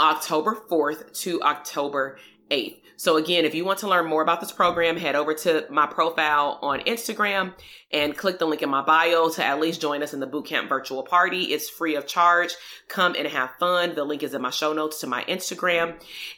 October 0.00 0.56
4th 0.70 1.12
to 1.22 1.42
October 1.42 2.18
8th. 2.50 2.80
So 2.98 3.16
again, 3.16 3.44
if 3.44 3.54
you 3.54 3.64
want 3.64 3.78
to 3.80 3.88
learn 3.88 4.06
more 4.06 4.22
about 4.22 4.40
this 4.40 4.50
program, 4.50 4.96
head 4.96 5.14
over 5.14 5.32
to 5.32 5.66
my 5.70 5.86
profile 5.86 6.58
on 6.62 6.80
Instagram 6.80 7.54
and 7.92 8.16
click 8.16 8.40
the 8.40 8.44
link 8.44 8.60
in 8.60 8.68
my 8.68 8.82
bio 8.82 9.28
to 9.30 9.44
at 9.44 9.60
least 9.60 9.80
join 9.80 10.02
us 10.02 10.12
in 10.12 10.18
the 10.18 10.26
bootcamp 10.26 10.68
virtual 10.68 11.04
party. 11.04 11.44
It's 11.52 11.70
free 11.70 11.94
of 11.94 12.08
charge. 12.08 12.54
Come 12.88 13.14
and 13.16 13.28
have 13.28 13.50
fun. 13.60 13.94
The 13.94 14.02
link 14.02 14.24
is 14.24 14.34
in 14.34 14.42
my 14.42 14.50
show 14.50 14.72
notes 14.72 14.98
to 15.00 15.06
my 15.06 15.22
Instagram. 15.24 15.94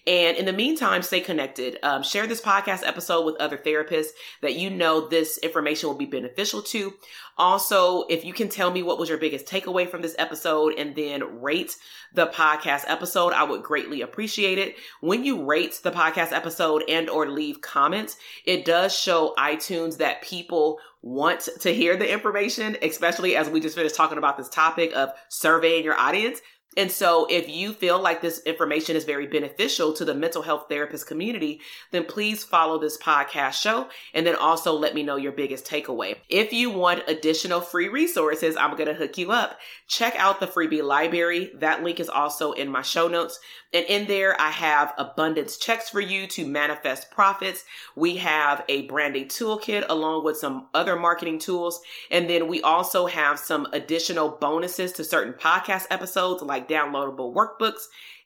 And 0.07 0.37
in 0.37 0.45
the 0.45 0.53
meantime, 0.53 1.01
stay 1.01 1.21
connected. 1.21 1.79
Um, 1.83 2.03
share 2.03 2.27
this 2.27 2.43
podcast 2.43 2.87
episode 2.87 3.25
with 3.25 3.37
other 3.41 3.57
therapists 3.57 4.11
that 4.43 4.57
you 4.57 4.69
know 4.69 5.09
this 5.09 5.39
information 5.39 5.89
will 5.89 5.97
be 5.97 6.05
beneficial 6.05 6.61
to. 6.65 6.93
Also, 7.41 8.03
if 8.11 8.23
you 8.23 8.35
can 8.35 8.51
tell 8.51 8.71
me 8.71 8.83
what 8.83 8.99
was 8.99 9.09
your 9.09 9.17
biggest 9.17 9.47
takeaway 9.47 9.89
from 9.89 10.03
this 10.03 10.15
episode 10.19 10.75
and 10.77 10.95
then 10.95 11.41
rate 11.41 11.75
the 12.13 12.27
podcast 12.27 12.85
episode, 12.87 13.33
I 13.33 13.45
would 13.45 13.63
greatly 13.63 14.03
appreciate 14.03 14.59
it. 14.59 14.77
When 15.01 15.25
you 15.25 15.47
rate 15.47 15.81
the 15.83 15.91
podcast 15.91 16.33
episode 16.33 16.85
and 16.87 17.09
or 17.09 17.31
leave 17.31 17.63
comments, 17.63 18.19
it 18.45 18.67
does 18.67 18.95
show 18.95 19.33
iTunes 19.39 19.97
that 19.97 20.21
people 20.21 20.81
want 21.01 21.49
to 21.61 21.73
hear 21.73 21.97
the 21.97 22.13
information, 22.13 22.77
especially 22.83 23.37
as 23.37 23.49
we 23.49 23.59
just 23.59 23.75
finished 23.75 23.95
talking 23.95 24.19
about 24.19 24.37
this 24.37 24.51
topic 24.51 24.93
of 24.95 25.09
surveying 25.31 25.83
your 25.83 25.99
audience. 25.99 26.43
And 26.77 26.91
so 26.91 27.27
if 27.29 27.49
you 27.49 27.73
feel 27.73 28.01
like 28.01 28.23
this 28.23 28.41
information 28.47 28.95
is 28.95 29.05
very 29.05 29.27
beneficial 29.27 29.93
to 29.95 30.05
the 30.05 30.15
mental 30.15 30.43
health 30.43 30.67
therapist 30.69 31.09
community, 31.09 31.61
then 31.91 32.05
please 32.05 32.45
follow 32.45 32.79
this 32.79 32.97
podcast 32.97 33.55
show 33.55 33.89
and 34.15 34.25
then 34.25 34.37
also 34.37 34.73
let 34.73 34.95
me 34.95 35.03
know 35.03 35.17
your 35.17 35.33
biggest 35.33 35.67
takeaway. 35.67 36.17
If 36.29 36.53
you 36.53 36.71
want 36.71 37.03
additional 37.09 37.61
free 37.61 37.89
resources, 37.89 38.57
I'm 38.57 38.77
going 38.77 38.87
to 38.87 38.95
hook 38.95 39.19
you 39.19 39.33
up. 39.33 39.59
Check 39.89 40.15
out 40.17 40.39
the 40.39 40.47
freebie 40.47 40.85
library. 40.85 41.51
That 41.55 41.83
link 41.83 41.99
is 41.99 42.09
also 42.09 42.53
in 42.53 42.69
my 42.69 42.83
show 42.83 43.09
notes. 43.09 43.41
And 43.73 43.87
in 43.87 44.07
there, 44.07 44.41
I 44.41 44.51
have 44.51 44.95
abundance 44.99 45.57
checks 45.57 45.89
for 45.89 46.01
you 46.01 46.27
to 46.29 46.47
manifest 46.47 47.11
profits. 47.11 47.65
We 47.95 48.17
have 48.17 48.65
a 48.69 48.83
branding 48.83 49.27
toolkit 49.27 49.87
along 49.89 50.25
with 50.25 50.37
some 50.37 50.69
other 50.75 50.97
marketing 50.97 51.39
tools. 51.39 51.81
And 52.11 52.29
then 52.29 52.49
we 52.49 52.63
also 52.63 53.07
have 53.07 53.39
some 53.39 53.69
additional 53.73 54.31
bonuses 54.41 54.93
to 54.93 55.05
certain 55.05 55.35
podcast 55.35 55.87
episodes 55.91 56.43
like 56.43 56.69
downloadable 56.69 57.33
workbooks. 57.33 57.85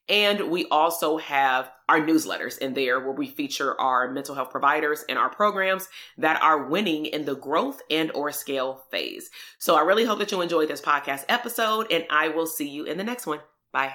And 0.09 0.51
we 0.51 0.67
also 0.67 1.17
have 1.17 1.71
our 1.89 1.99
newsletters 1.99 2.59
in 2.59 2.75
there 2.75 3.01
where 3.01 3.13
we 3.13 3.27
feature 3.27 3.79
our 3.81 4.11
mental 4.11 4.35
health 4.35 4.51
providers 4.51 5.05
and 5.09 5.19
our 5.19 5.31
programs 5.31 5.89
that 6.19 6.41
are 6.43 6.67
winning 6.67 7.07
in 7.07 7.25
the 7.25 7.37
growth 7.37 7.81
and 7.91 8.11
or 8.13 8.31
scale 8.31 8.85
phase. 8.91 9.31
So 9.59 9.77
I 9.77 9.81
really 9.81 10.05
hope 10.05 10.19
that 10.19 10.31
you 10.31 10.41
enjoyed 10.41 10.69
this 10.69 10.83
podcast 10.83 11.25
episode 11.29 11.91
and 11.91 12.05
I 12.11 12.29
will 12.29 12.47
see 12.47 12.69
you 12.69 12.85
in 12.85 12.99
the 12.99 13.05
next 13.05 13.27
one. 13.27 13.41
Bye. 13.73 13.95